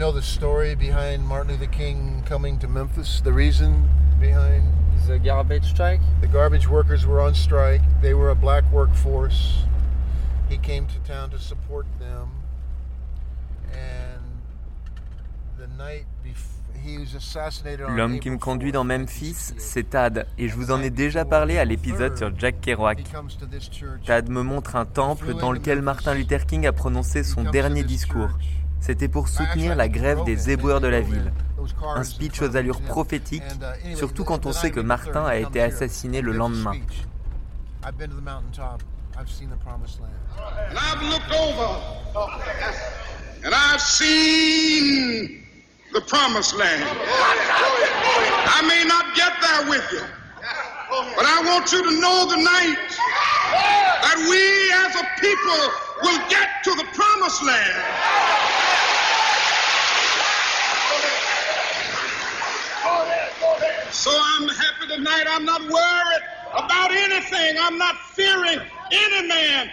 know 0.00 0.10
the 0.10 0.22
story 0.22 0.74
behind 0.74 1.22
Martin 1.22 1.52
Luther 1.52 1.70
King 1.70 2.22
coming 2.24 2.58
to 2.60 2.66
Memphis? 2.66 3.20
The 3.20 3.34
reason 3.34 3.86
behind 4.18 4.64
The 5.06 5.18
garbage 5.18 5.66
strike? 5.66 6.00
the 6.22 6.26
garbage 6.26 6.66
workers 6.66 7.06
were 7.06 7.20
on 7.20 7.34
strike. 7.34 7.82
They 8.00 8.14
were 8.14 8.30
a 8.30 8.34
black 8.34 8.64
workforce. 8.72 9.64
He 10.48 10.56
came 10.56 10.86
to 10.86 10.98
town 11.00 11.28
to 11.32 11.38
support 11.38 11.84
them. 11.98 12.30
And 13.74 14.22
the 15.58 15.66
night 15.76 16.06
before, 16.24 16.62
he 16.82 16.96
was 16.96 17.14
assassinated 17.14 17.84
on 17.84 17.94
L'homme 17.94 18.20
qui 18.20 18.30
me 18.30 18.38
conduit 18.38 18.72
dans 18.72 18.86
4th, 18.86 18.88
Memphis, 18.88 19.52
c'est 19.58 19.90
Tad, 19.90 20.26
et 20.38 20.48
je 20.48 20.56
vous 20.56 20.70
en 20.70 20.80
ai 20.80 20.88
déjà 20.88 21.26
parlé 21.26 21.58
à 21.58 21.66
l'épisode 21.66 22.16
sur 22.16 22.32
Jack 22.38 22.62
Kerouac. 22.62 23.04
Tad 24.06 24.30
me 24.30 24.42
montre 24.42 24.76
un 24.76 24.86
temple 24.86 25.34
dans 25.34 25.52
lequel 25.52 25.82
Martin 25.82 26.14
Luther 26.14 26.46
King 26.46 26.66
a 26.66 26.72
prononcé 26.72 27.22
son 27.22 27.44
dernier 27.44 27.84
discours. 27.84 28.30
C'était 28.80 29.08
pour 29.08 29.28
soutenir 29.28 29.76
la 29.76 29.88
grève 29.88 30.24
des 30.24 30.50
éboueurs 30.50 30.80
de 30.80 30.88
la 30.88 31.00
ville. 31.00 31.32
Un 31.94 32.04
speech 32.04 32.40
aux 32.42 32.56
allures 32.56 32.80
prophétiques, 32.80 33.42
surtout 33.94 34.24
quand 34.24 34.46
on 34.46 34.52
sait 34.52 34.70
que 34.70 34.80
Martin 34.80 35.24
a 35.24 35.36
été 35.36 35.62
assassiné 35.62 36.20
le 36.20 36.32
lendemain. 36.32 36.72
I've 37.82 37.96
been 37.96 38.10
to 38.10 38.16
the 38.16 38.20
mountaintop. 38.20 38.82
I've 39.18 39.30
seen 39.30 39.48
the 39.48 39.56
promised 39.56 40.00
land. 40.00 40.12
And 40.68 40.78
I've 40.78 41.02
looked 41.02 41.32
over 41.32 41.80
and 43.44 43.54
I've 43.54 43.80
seen 43.80 45.42
the 45.92 46.00
promised 46.02 46.54
land. 46.56 46.84
I 46.84 48.62
may 48.66 48.84
not 48.84 49.14
get 49.16 49.32
there 49.40 49.68
with 49.70 49.84
you, 49.92 50.02
but 51.16 51.24
I 51.24 51.42
want 51.44 51.72
you 51.72 51.82
to 51.82 52.00
know 52.00 52.28
tonight 52.28 52.76
that 54.02 54.18
we 54.28 54.72
as 54.84 54.96
a 54.96 55.06
people 55.20 55.60
will 56.02 56.20
get 56.28 56.62
to 56.64 56.74
the 56.76 56.84
promised 56.92 57.42
land. 57.42 58.39
So 63.92 64.10
I'm 64.10 64.48
happy 64.48 64.86
tonight. 64.88 65.24
I'm 65.28 65.44
not 65.44 65.60
worried 65.62 66.22
about 66.52 66.90
anything. 66.92 67.56
I'm 67.60 67.76
not 67.78 67.96
fearing 68.14 68.60
any 68.92 69.28
man. 69.28 69.70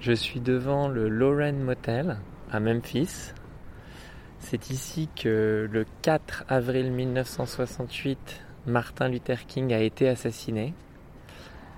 Je 0.00 0.12
suis 0.14 0.40
devant 0.40 0.88
le 0.88 1.08
Loren 1.08 1.62
Motel 1.62 2.18
à 2.50 2.60
Memphis. 2.60 3.32
C'est 4.38 4.70
ici 4.70 5.08
que 5.14 5.68
le 5.70 5.84
4 6.02 6.44
avril 6.48 6.90
1968, 6.92 8.18
Martin 8.66 9.08
Luther 9.08 9.46
King 9.46 9.72
a 9.74 9.80
été 9.80 10.08
assassiné. 10.08 10.72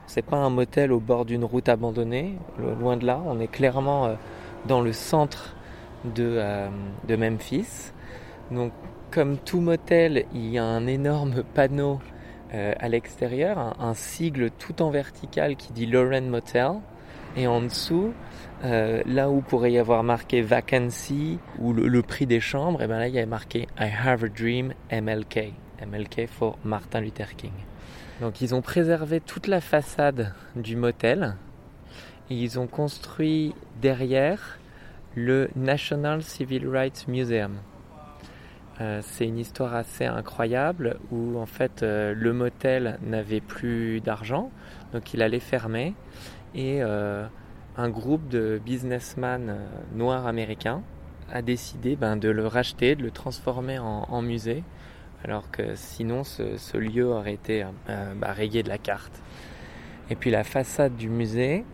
C'est 0.07 0.23
pas 0.23 0.37
un 0.37 0.51
motel 0.51 0.93
au 0.93 1.01
bord 1.01 1.25
d'une 1.25 1.45
route 1.45 1.69
abandonnée, 1.69 2.37
lo- 2.59 2.75
loin 2.75 2.97
de 2.97 3.07
là. 3.07 3.21
On 3.27 3.41
est 3.41 3.49
clairement 3.49 4.07
euh, 4.07 4.15
dans 4.67 4.81
le 4.81 4.93
centre 4.93 5.55
de, 6.05 6.37
euh, 6.39 6.69
de 7.07 7.17
Memphis. 7.17 7.93
Donc, 8.51 8.73
comme 9.11 9.39
tout 9.39 9.61
motel, 9.61 10.25
il 10.33 10.51
y 10.51 10.59
a 10.59 10.65
un 10.65 10.87
énorme 10.87 11.43
panneau 11.55 12.01
euh, 12.55 12.75
à 12.79 12.89
l'extérieur, 12.89 13.75
un, 13.81 13.95
sigle 13.95 14.51
tout 14.51 14.83
en 14.83 14.91
vertical 14.91 15.57
qui 15.57 15.73
dit 15.73 15.87
Loren 15.87 16.29
Motel. 16.29 16.73
Et 17.35 17.47
en 17.47 17.63
dessous, 17.63 18.13
euh, 18.65 19.03
là 19.07 19.31
où 19.31 19.41
pourrait 19.41 19.73
y 19.73 19.79
avoir 19.79 20.03
marqué 20.03 20.43
vacancy 20.43 21.39
ou 21.59 21.73
le, 21.73 21.89
le 21.89 22.03
prix 22.03 22.27
des 22.27 22.41
chambres, 22.41 22.83
et 22.83 22.87
ben 22.87 22.99
là 22.99 23.09
il 23.09 23.15
y 23.15 23.19
a 23.19 23.25
marqué 23.25 23.69
I 23.81 23.89
have 23.91 24.23
a 24.23 24.29
dream 24.29 24.75
MLK. 24.93 25.55
MLK 25.81 26.27
for 26.29 26.59
Martin 26.63 27.01
Luther 27.01 27.35
King. 27.35 27.53
Donc 28.21 28.43
ils 28.43 28.55
ont 28.55 28.61
préservé 28.61 29.21
toute 29.21 29.47
la 29.47 29.63
façade 29.63 30.35
du 30.57 30.77
motel 30.77 31.37
ils 32.35 32.59
ont 32.59 32.67
construit 32.67 33.55
derrière 33.81 34.59
le 35.15 35.51
National 35.57 36.23
Civil 36.23 36.69
Rights 36.69 37.07
Museum. 37.09 37.59
Euh, 38.81 39.01
c'est 39.03 39.27
une 39.27 39.39
histoire 39.39 39.75
assez 39.75 40.07
incroyable 40.07 40.99
où 41.11 41.39
en 41.39 41.47
fait 41.47 41.83
euh, 41.83 42.15
le 42.17 42.33
motel 42.33 42.99
n'avait 43.03 43.41
plus 43.41 44.01
d'argent, 44.01 44.51
donc 44.93 45.13
il 45.13 45.23
allait 45.23 45.41
fermer 45.41 45.95
et 46.55 46.83
euh, 46.83 47.27
un 47.77 47.91
groupe 47.91 48.29
de 48.29 48.61
businessmen 48.65 49.59
noirs 49.95 50.27
américains 50.27 50.83
a 51.31 51.43
décidé 51.43 51.97
ben, 51.97 52.17
de 52.17 52.29
le 52.29 52.47
racheter, 52.47 52.97
de 52.97 53.03
le 53.03 53.11
transformer 53.11 53.79
en, 53.79 54.23
musée, 54.23 54.65
alors 55.25 55.51
que 55.51 55.75
sinon 55.75 56.25
ce, 56.25 56.77
lieu 56.77 57.07
aurait 57.07 57.33
été 57.33 57.65
bah, 58.17 58.33
rayé 58.33 58.63
de 58.63 58.69
la 58.69 58.77
carte. 58.77 59.23
Et 60.11 60.15
puis 60.15 60.31
la 60.31 60.45
façade 60.45 60.95
du 60.97 61.09
musée, 61.09 61.65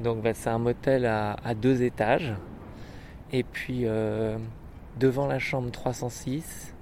donc 0.00 0.22
bah, 0.22 0.34
c'est 0.34 0.50
un 0.50 0.58
motel 0.58 1.06
à, 1.06 1.54
deux 1.54 1.82
étages. 1.82 2.34
Et 3.32 3.42
puis 3.42 3.82
euh, 3.84 4.38
devant 4.98 5.26
la 5.26 5.38
chambre 5.38 5.70
306, 5.70 6.74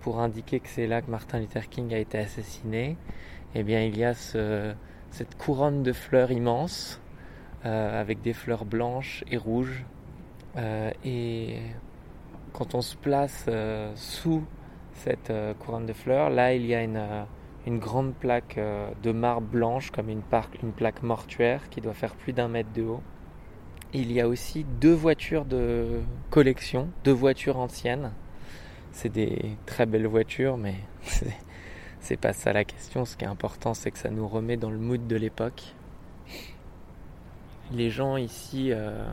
pour 0.00 0.20
indiquer 0.20 0.60
que 0.60 0.68
c'est 0.68 0.86
là 0.86 1.02
que 1.02 1.10
Martin 1.10 1.40
Luther 1.40 1.68
King 1.68 1.92
a 1.94 1.98
été 1.98 2.18
assassiné, 2.18 2.96
eh 3.54 3.62
bien 3.62 3.82
il 3.82 3.98
y 3.98 4.04
a 4.04 4.14
cette 4.14 5.36
couronne 5.38 5.82
de 5.82 5.92
fleurs 5.92 6.30
immense 6.30 7.00
euh, 7.64 8.00
avec 8.00 8.22
des 8.22 8.32
fleurs 8.32 8.64
blanches 8.64 9.24
et 9.30 9.36
rouges. 9.36 9.84
Euh, 10.56 10.90
et 11.04 11.58
quand 12.52 12.74
on 12.74 12.82
se 12.82 12.96
place 12.96 13.48
sous 13.94 14.44
cette 14.94 15.32
couronne 15.60 15.86
de 15.86 15.92
fleurs, 15.92 16.30
là 16.30 16.54
il 16.54 16.66
y 16.66 16.74
a 16.74 16.82
une, 16.82 17.00
une 17.66 17.78
grande 17.78 18.14
plaque 18.14 18.58
de 19.02 19.12
marbre 19.12 19.46
blanche 19.46 19.90
comme 19.90 20.08
une, 20.08 20.22
une 20.62 20.72
plaque 20.72 21.02
mortuaire 21.02 21.68
qui 21.70 21.80
doit 21.80 21.94
faire 21.94 22.14
plus 22.14 22.32
d'un 22.32 22.48
mètre 22.48 22.72
de 22.72 22.82
haut. 22.82 23.02
Il 23.92 24.12
y 24.12 24.20
a 24.20 24.28
aussi 24.28 24.64
deux 24.80 24.94
voitures 24.94 25.44
de 25.44 26.00
collection, 26.30 26.88
deux 27.04 27.12
voitures 27.12 27.58
anciennes. 27.58 28.12
C'est 28.92 29.08
des 29.08 29.56
très 29.66 29.84
belles 29.84 30.06
voitures, 30.06 30.56
mais 30.56 30.76
c'est 32.00 32.16
pas 32.16 32.32
ça 32.32 32.52
la 32.52 32.64
question. 32.64 33.04
Ce 33.04 33.16
qui 33.16 33.24
est 33.24 33.28
important, 33.28 33.74
c'est 33.74 33.90
que 33.90 33.98
ça 33.98 34.10
nous 34.10 34.28
remet 34.28 34.56
dans 34.56 34.70
le 34.70 34.78
mood 34.78 35.06
de 35.06 35.16
l'époque. 35.16 35.74
Les 37.72 37.90
gens 37.90 38.16
ici, 38.16 38.72
euh, 38.72 39.04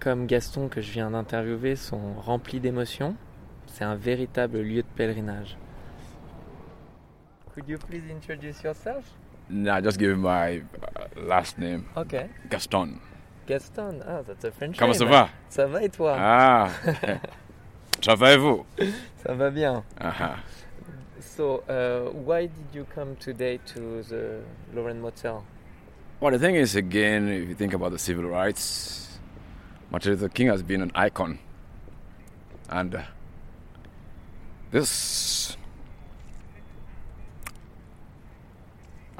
comme 0.00 0.26
Gaston 0.26 0.68
que 0.68 0.80
je 0.80 0.90
viens 0.90 1.10
d'interviewer, 1.10 1.76
sont 1.76 2.14
remplis 2.14 2.60
d'émotions. 2.60 3.14
C'est 3.66 3.84
un 3.84 3.94
véritable 3.94 4.60
lieu 4.60 4.82
de 4.82 4.88
pèlerinage. 4.96 5.56
Could 7.54 7.68
you 7.68 7.78
please 7.78 8.04
introduce 8.08 8.62
yourself? 8.62 9.04
No, 9.48 9.80
just 9.80 9.98
give 9.98 10.10
me 10.10 10.22
my 10.22 10.58
uh, 10.58 11.06
last 11.16 11.58
name. 11.58 11.88
Okay. 11.96 12.30
Gaston. 12.48 13.00
Gaston, 13.46 14.02
ah, 14.06 14.22
that's 14.22 14.44
a 14.44 14.52
French 14.52 14.76
Comment 14.78 14.94
ça 14.94 15.04
va? 15.04 15.30
Ça 15.48 15.66
va 15.66 15.82
et 15.82 15.88
toi? 15.88 16.14
Ah, 16.16 16.70
ça 18.00 18.14
va 18.14 18.32
et 18.32 18.36
vous? 18.36 18.64
Ça 19.24 19.34
va 19.34 19.50
bien. 19.50 19.82
Uh 20.00 20.12
-huh. 20.12 20.36
So, 21.20 21.64
uh, 21.68 22.10
why 22.12 22.46
did 22.46 22.74
you 22.74 22.86
come 22.94 23.16
today 23.16 23.58
to 23.74 24.02
the 24.02 24.42
Lauren 24.72 25.00
Motel? 25.00 25.42
Well, 26.20 26.32
the 26.32 26.38
thing 26.38 26.54
is, 26.54 26.76
again, 26.76 27.28
if 27.28 27.48
you 27.48 27.54
think 27.54 27.74
about 27.74 27.92
the 27.92 27.98
civil 27.98 28.24
rights, 28.24 29.18
Martin 29.90 30.12
Luther 30.12 30.28
King 30.28 30.48
has 30.50 30.62
been 30.62 30.82
an 30.82 30.92
icon. 30.94 31.38
And 32.68 32.94
uh, 32.94 33.02
this. 34.70 35.49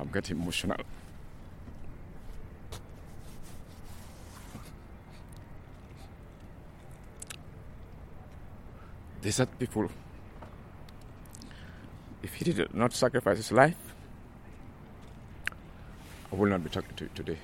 I'm 0.01 0.09
getting 0.09 0.41
emotional. 0.41 0.79
These 9.21 9.41
are 9.41 9.47
people. 9.47 9.91
If 12.23 12.35
he 12.35 12.45
did 12.45 12.75
not 12.75 12.95
sacrifice 12.95 13.37
his 13.37 13.53
life, 13.53 13.77
I 16.33 16.37
will 16.37 16.49
not 16.49 16.65
be 16.65 16.71
talking 16.71 16.97
to 16.97 17.05
you 17.05 17.11
today. 17.15 17.39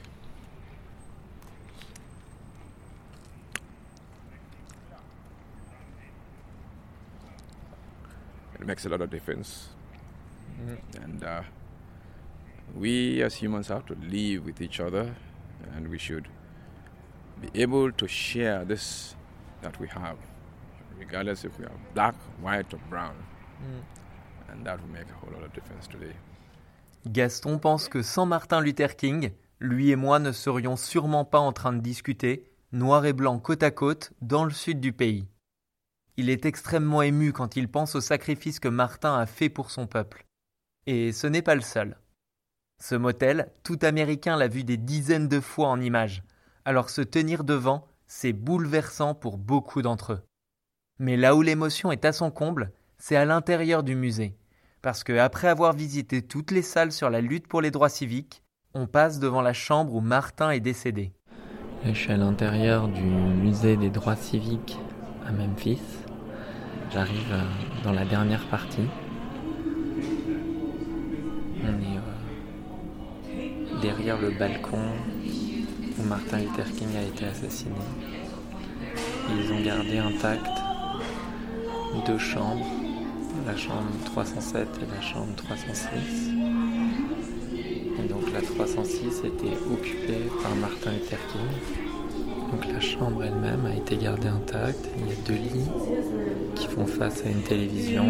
It 8.54 8.66
makes 8.66 8.86
a 8.86 8.88
lot 8.88 9.02
of 9.02 9.10
difference. 9.10 9.68
Mm-hmm. 10.58 11.02
And 11.02 11.24
uh, 11.24 11.42
we 12.74 13.22
as 13.22 13.34
humans 13.34 13.68
have 13.68 13.86
to 13.86 13.94
live 14.10 14.44
with 14.44 14.60
each 14.60 14.80
other 14.80 15.14
and 15.76 15.88
we 15.88 15.98
should 15.98 16.26
be 17.40 17.62
able 17.62 17.92
to 17.92 18.06
share 18.06 18.64
this 18.64 19.14
that 19.62 19.78
we 19.80 19.88
have, 19.88 20.16
regardless 20.98 21.44
if 21.44 21.58
we 21.58 21.64
are 21.64 21.78
black, 21.94 22.14
white, 22.40 22.72
or 22.72 22.80
brown. 22.90 23.14
Mm. 23.62 24.52
And 24.52 24.64
that 24.64 24.80
will 24.80 24.92
make 24.92 25.08
a 25.10 25.14
whole 25.14 25.32
lot 25.32 25.44
of 25.44 25.52
difference 25.52 25.88
today. 25.88 26.14
Gaston 27.06 27.58
pense 27.58 27.88
que 27.88 28.02
sans 28.02 28.26
Martin 28.26 28.60
Luther 28.60 28.96
King, 28.96 29.30
lui 29.60 29.90
et 29.90 29.96
moi 29.96 30.18
ne 30.18 30.32
serions 30.32 30.76
sûrement 30.76 31.24
pas 31.24 31.38
en 31.38 31.52
train 31.52 31.72
de 31.72 31.80
discuter, 31.80 32.44
noir 32.72 33.06
et 33.06 33.12
blanc 33.12 33.38
côte 33.38 33.62
à 33.62 33.70
côte, 33.70 34.12
dans 34.20 34.44
le 34.44 34.50
sud 34.50 34.80
du 34.80 34.92
pays. 34.92 35.26
Il 36.16 36.30
est 36.30 36.46
extrêmement 36.46 37.02
ému 37.02 37.32
quand 37.32 37.56
il 37.56 37.68
pense 37.68 37.94
au 37.94 38.00
sacrifice 38.00 38.58
que 38.58 38.68
Martin 38.68 39.18
a 39.18 39.26
fait 39.26 39.50
pour 39.50 39.70
son 39.70 39.86
peuple. 39.86 40.26
Et 40.86 41.12
ce 41.12 41.26
n'est 41.26 41.42
pas 41.42 41.54
le 41.54 41.60
seul. 41.60 41.96
Ce 42.82 42.94
motel, 42.94 43.50
tout 43.62 43.78
Américain 43.82 44.36
l'a 44.36 44.48
vu 44.48 44.64
des 44.64 44.76
dizaines 44.76 45.28
de 45.28 45.40
fois 45.40 45.68
en 45.68 45.80
images, 45.80 46.22
alors 46.64 46.90
se 46.90 47.00
tenir 47.00 47.44
devant, 47.44 47.86
c'est 48.06 48.32
bouleversant 48.32 49.14
pour 49.14 49.38
beaucoup 49.38 49.82
d'entre 49.82 50.12
eux. 50.12 50.22
Mais 50.98 51.16
là 51.16 51.34
où 51.34 51.42
l'émotion 51.42 51.92
est 51.92 52.04
à 52.04 52.12
son 52.12 52.30
comble, 52.30 52.72
c'est 52.98 53.16
à 53.16 53.24
l'intérieur 53.24 53.82
du 53.82 53.94
musée 53.94 54.36
parce 54.86 55.02
qu'après 55.02 55.48
avoir 55.48 55.72
visité 55.72 56.22
toutes 56.22 56.52
les 56.52 56.62
salles 56.62 56.92
sur 56.92 57.10
la 57.10 57.20
lutte 57.20 57.48
pour 57.48 57.60
les 57.60 57.72
droits 57.72 57.88
civiques, 57.88 58.44
on 58.72 58.86
passe 58.86 59.18
devant 59.18 59.42
la 59.42 59.52
chambre 59.52 59.92
où 59.92 60.00
Martin 60.00 60.50
est 60.50 60.60
décédé. 60.60 61.12
je 61.84 61.90
suis 61.90 62.12
à 62.12 62.16
l'intérieur 62.16 62.86
du 62.86 63.02
musée 63.02 63.76
des 63.76 63.90
droits 63.90 64.14
civiques 64.14 64.78
à 65.26 65.32
Memphis. 65.32 65.82
J'arrive 66.92 67.32
euh, 67.32 67.42
dans 67.82 67.90
la 67.90 68.04
dernière 68.04 68.46
partie. 68.46 68.86
Derrière 73.86 74.20
le 74.20 74.30
balcon 74.30 74.82
où 75.96 76.02
Martin 76.08 76.38
Luther 76.38 76.64
King 76.76 76.88
a 76.98 77.02
été 77.02 77.24
assassiné. 77.24 77.76
Ils 79.30 79.52
ont 79.52 79.60
gardé 79.60 79.98
intact 79.98 80.50
deux 82.04 82.18
chambres 82.18 82.66
la 83.46 83.56
chambre 83.56 83.86
307 84.06 84.66
et 84.82 84.92
la 84.92 85.00
chambre 85.00 85.36
306. 85.36 86.30
Et 87.54 88.08
donc 88.08 88.32
la 88.32 88.42
306 88.42 89.22
était 89.24 89.56
occupée 89.72 90.24
par 90.42 90.56
Martin 90.56 90.90
Luther 90.90 91.20
King. 91.30 92.50
Donc 92.50 92.66
la 92.72 92.80
chambre 92.80 93.22
elle-même 93.22 93.66
a 93.66 93.76
été 93.76 93.96
gardée 93.96 94.26
intacte. 94.26 94.84
Il 94.98 95.06
y 95.06 95.12
a 95.12 95.20
deux 95.28 95.34
lits 95.34 95.70
qui 96.56 96.66
font 96.66 96.86
face 96.86 97.24
à 97.24 97.28
une 97.28 97.42
télévision. 97.42 98.04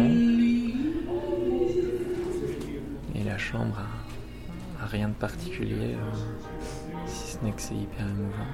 Et 3.13 3.23
la 3.23 3.37
chambre 3.37 3.77
a, 3.77 4.06
rien 4.87 5.09
de 5.09 5.13
particulier, 5.13 5.95
euh, 5.95 7.05
si 7.05 7.33
ce 7.33 7.45
n'est 7.45 7.51
que 7.51 7.61
c'est 7.61 7.75
hyper 7.75 8.05
émouvant. 8.07 8.51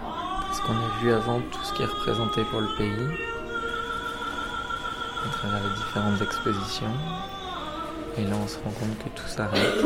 Parce 0.00 0.60
qu'on 0.60 0.72
a 0.72 1.00
vu 1.00 1.12
avant 1.12 1.40
tout 1.40 1.62
ce 1.62 1.72
qui 1.74 1.82
est 1.82 1.86
représenté 1.86 2.42
pour 2.50 2.60
le 2.60 2.68
pays 2.76 3.16
à 5.24 5.28
travers 5.30 5.62
les 5.62 5.74
différentes 5.76 6.20
expositions. 6.22 6.94
Et 8.18 8.24
là, 8.24 8.36
on 8.42 8.46
se 8.46 8.58
rend 8.58 8.70
compte 8.70 8.98
que 8.98 9.08
tout 9.20 9.26
s'arrête. 9.26 9.84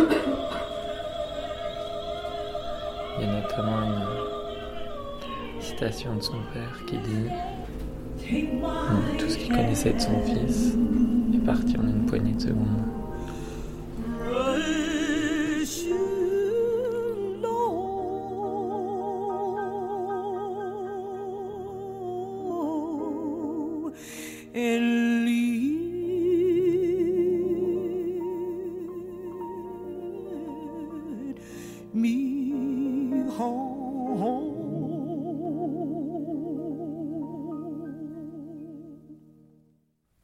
Il 3.18 3.24
y 3.24 3.28
a 3.28 3.40
notamment 3.40 3.82
une 3.82 5.62
citation 5.62 6.14
de 6.16 6.22
son 6.22 6.38
père 6.52 6.84
qui 6.86 6.98
dit 6.98 7.28
Tout 9.18 9.28
ce 9.28 9.36
qu'il 9.36 9.48
connaissait 9.48 9.92
de 9.92 10.00
son 10.00 10.20
fils 10.22 10.76
est 11.34 11.44
parti 11.44 11.76
en 11.78 11.82
une 11.82 12.06
poignée 12.06 12.34
de 12.34 12.40
secondes. 12.40 12.97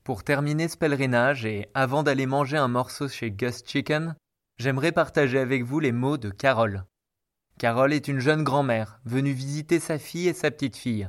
Pour 0.05 0.23
terminer 0.23 0.69
ce 0.69 0.77
pèlerinage 0.77 1.47
et 1.47 1.67
avant 1.73 2.03
d'aller 2.03 2.27
manger 2.27 2.59
un 2.59 2.69
morceau 2.69 3.09
chez 3.09 3.31
Gus 3.31 3.63
Chicken, 3.65 4.15
j'aimerais 4.59 4.93
partager 4.93 5.39
avec 5.39 5.65
vous 5.65 5.81
les 5.81 5.93
mots 5.93 6.19
de 6.19 6.29
Carole. 6.29 6.85
Carole 7.59 7.95
est 7.95 8.07
une 8.07 8.19
jeune 8.19 8.45
grand-mère 8.45 9.01
venue 9.07 9.33
visiter 9.33 9.81
sa 9.81 9.99
fille 9.99 10.29
et 10.29 10.35
sa 10.35 10.51
petite-fille. 10.51 11.09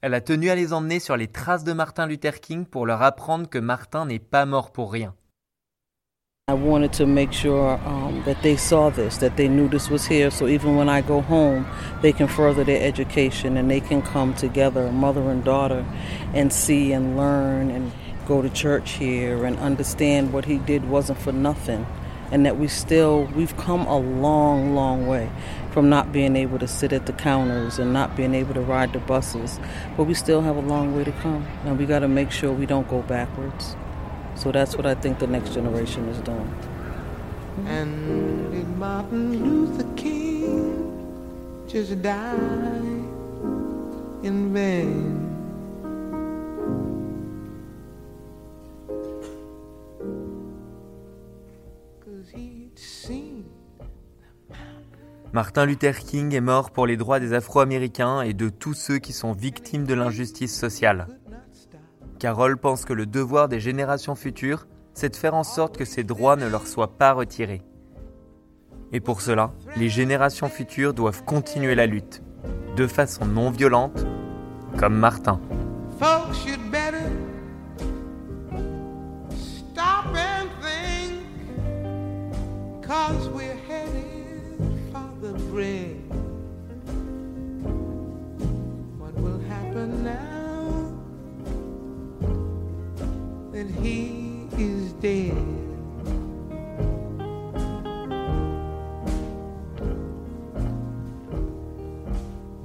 Elle 0.00 0.14
a 0.14 0.20
tenu 0.20 0.50
à 0.50 0.56
les 0.56 0.72
emmener 0.72 0.98
sur 0.98 1.16
les 1.16 1.28
traces 1.28 1.62
de 1.62 1.72
Martin 1.72 2.08
Luther 2.08 2.40
King 2.40 2.66
pour 2.66 2.86
leur 2.86 3.02
apprendre 3.02 3.48
que 3.48 3.58
Martin 3.58 4.06
n'est 4.06 4.18
pas 4.18 4.46
mort 4.46 4.72
pour 4.72 4.92
rien. 4.92 5.14
I 6.50 6.54
wanted 6.54 6.92
to 6.94 7.06
make 7.06 7.30
sure 7.30 7.78
um, 7.86 8.22
that 8.24 8.42
they 8.42 8.56
saw 8.56 8.90
this, 8.90 9.18
that 9.18 9.36
they 9.36 9.48
knew 9.48 9.68
this 9.68 9.90
was 9.90 10.06
here, 10.06 10.30
so 10.30 10.48
even 10.48 10.76
when 10.76 10.88
I 10.88 11.02
go 11.02 11.20
home, 11.20 11.66
they 12.00 12.10
can 12.10 12.26
further 12.26 12.64
their 12.64 12.82
education 12.82 13.58
and 13.58 13.70
they 13.70 13.80
can 13.80 14.00
come 14.00 14.32
together, 14.32 14.90
mother 14.90 15.20
and 15.30 15.44
daughter, 15.44 15.84
and 16.32 16.50
see 16.50 16.92
and 16.94 17.18
learn 17.18 17.70
and 17.70 17.92
go 18.28 18.42
to 18.42 18.50
church 18.50 18.92
here 18.92 19.44
and 19.46 19.58
understand 19.58 20.32
what 20.32 20.44
he 20.44 20.58
did 20.58 20.88
wasn't 20.88 21.18
for 21.18 21.32
nothing. 21.32 21.86
And 22.30 22.44
that 22.44 22.58
we 22.58 22.68
still, 22.68 23.24
we've 23.34 23.56
come 23.56 23.86
a 23.86 23.98
long, 23.98 24.74
long 24.74 25.06
way 25.06 25.30
from 25.72 25.88
not 25.88 26.12
being 26.12 26.36
able 26.36 26.58
to 26.58 26.68
sit 26.68 26.92
at 26.92 27.06
the 27.06 27.14
counters 27.14 27.78
and 27.78 27.94
not 27.94 28.14
being 28.16 28.34
able 28.34 28.52
to 28.52 28.60
ride 28.60 28.92
the 28.92 28.98
buses. 28.98 29.58
But 29.96 30.04
we 30.04 30.12
still 30.12 30.42
have 30.42 30.56
a 30.56 30.60
long 30.60 30.94
way 30.94 31.04
to 31.04 31.12
come. 31.12 31.46
And 31.64 31.78
we 31.78 31.86
got 31.86 32.00
to 32.00 32.08
make 32.08 32.30
sure 32.30 32.52
we 32.52 32.66
don't 32.66 32.86
go 32.86 33.00
backwards. 33.00 33.74
So 34.34 34.52
that's 34.52 34.76
what 34.76 34.84
I 34.84 34.94
think 34.94 35.20
the 35.20 35.26
next 35.26 35.54
generation 35.54 36.06
is 36.10 36.18
doing. 36.20 36.54
And 37.66 38.52
did 38.52 38.68
Martin 38.76 39.42
Luther 39.42 39.88
King 39.96 41.64
just 41.66 42.00
die 42.02 42.34
in 44.22 44.52
vain? 44.52 45.17
Martin 55.34 55.66
Luther 55.66 55.98
King 55.98 56.34
est 56.34 56.40
mort 56.40 56.70
pour 56.70 56.86
les 56.86 56.96
droits 56.96 57.20
des 57.20 57.34
Afro-Américains 57.34 58.22
et 58.22 58.32
de 58.32 58.48
tous 58.48 58.72
ceux 58.72 58.98
qui 58.98 59.12
sont 59.12 59.32
victimes 59.32 59.84
de 59.84 59.92
l'injustice 59.92 60.58
sociale. 60.58 61.06
Carole 62.18 62.56
pense 62.56 62.86
que 62.86 62.94
le 62.94 63.04
devoir 63.04 63.48
des 63.48 63.60
générations 63.60 64.14
futures, 64.14 64.66
c'est 64.94 65.10
de 65.10 65.16
faire 65.16 65.34
en 65.34 65.44
sorte 65.44 65.76
que 65.76 65.84
ces 65.84 66.02
droits 66.02 66.36
ne 66.36 66.48
leur 66.48 66.66
soient 66.66 66.96
pas 66.96 67.12
retirés. 67.12 67.62
Et 68.92 69.00
pour 69.00 69.20
cela, 69.20 69.52
les 69.76 69.90
générations 69.90 70.48
futures 70.48 70.94
doivent 70.94 71.22
continuer 71.24 71.74
la 71.74 71.86
lutte, 71.86 72.22
de 72.76 72.86
façon 72.86 73.26
non 73.26 73.50
violente, 73.50 74.06
comme 74.78 74.96
Martin. 74.96 75.40
and 93.58 93.74
he 93.84 94.46
is 94.56 94.92
dead. 95.02 95.34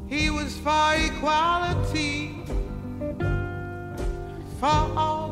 He 0.07 0.29
was 0.29 0.55
for 0.59 0.93
equality, 0.95 2.35
for 4.59 4.67
all. 4.95 5.22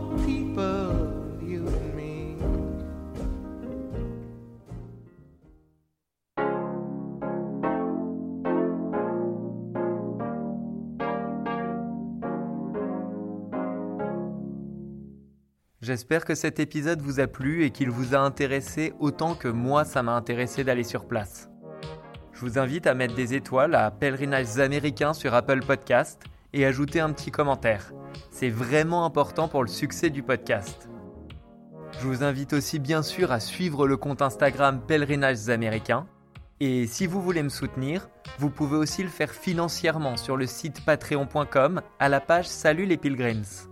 J'espère 15.81 16.25
que 16.25 16.35
cet 16.35 16.59
épisode 16.59 17.01
vous 17.01 17.19
a 17.19 17.25
plu 17.25 17.63
et 17.63 17.71
qu'il 17.71 17.89
vous 17.89 18.13
a 18.13 18.19
intéressé 18.19 18.93
autant 18.99 19.33
que 19.33 19.47
moi 19.47 19.83
ça 19.83 20.03
m'a 20.03 20.13
intéressé 20.13 20.63
d'aller 20.63 20.83
sur 20.83 21.07
place. 21.07 21.49
Je 22.33 22.41
vous 22.41 22.59
invite 22.59 22.85
à 22.85 22.93
mettre 22.93 23.15
des 23.15 23.33
étoiles 23.33 23.73
à 23.73 23.89
Pèlerinages 23.89 24.59
américains 24.59 25.13
sur 25.13 25.33
Apple 25.33 25.61
Podcast 25.65 26.21
et 26.53 26.67
ajouter 26.67 26.99
un 26.99 27.11
petit 27.11 27.31
commentaire. 27.31 27.93
C'est 28.29 28.49
vraiment 28.49 29.05
important 29.05 29.47
pour 29.47 29.63
le 29.63 29.69
succès 29.69 30.11
du 30.11 30.21
podcast. 30.21 30.87
Je 31.99 32.05
vous 32.05 32.23
invite 32.23 32.53
aussi 32.53 32.77
bien 32.77 33.01
sûr 33.01 33.31
à 33.31 33.39
suivre 33.39 33.87
le 33.87 33.97
compte 33.97 34.21
Instagram 34.21 34.81
Pèlerinages 34.85 35.49
américains. 35.49 36.05
Et 36.59 36.85
si 36.85 37.07
vous 37.07 37.23
voulez 37.23 37.41
me 37.41 37.49
soutenir, 37.49 38.07
vous 38.37 38.51
pouvez 38.51 38.77
aussi 38.77 39.01
le 39.01 39.09
faire 39.09 39.31
financièrement 39.31 40.15
sur 40.15 40.37
le 40.37 40.45
site 40.45 40.85
patreon.com 40.85 41.81
à 41.99 42.07
la 42.07 42.19
page 42.19 42.47
Salut 42.47 42.85
les 42.85 42.97
Pilgrims. 42.97 43.70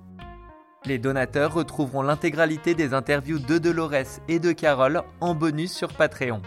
Les 0.86 0.98
donateurs 0.98 1.54
retrouveront 1.54 2.02
l'intégralité 2.02 2.74
des 2.74 2.94
interviews 2.94 3.40
de 3.40 3.58
Dolores 3.58 4.22
et 4.30 4.40
de 4.40 4.54
Carole 4.54 5.04
en 5.20 5.36
bonus 5.36 5.74
sur 5.74 5.90
Patreon. 5.90 6.42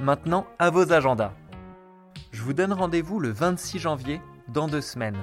Maintenant, 0.00 0.46
à 0.60 0.70
vos 0.70 0.92
agendas. 0.92 1.32
Je 2.30 2.42
vous 2.42 2.52
donne 2.52 2.72
rendez-vous 2.72 3.18
le 3.18 3.30
26 3.30 3.80
janvier, 3.80 4.20
dans 4.46 4.68
deux 4.68 4.80
semaines. 4.80 5.18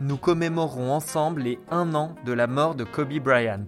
Nous 0.00 0.16
commémorerons 0.16 0.92
ensemble 0.92 1.42
les 1.42 1.58
un 1.70 1.94
an 1.94 2.14
de 2.24 2.32
la 2.32 2.46
mort 2.46 2.76
de 2.76 2.84
Kobe 2.84 3.18
Bryant. 3.18 3.66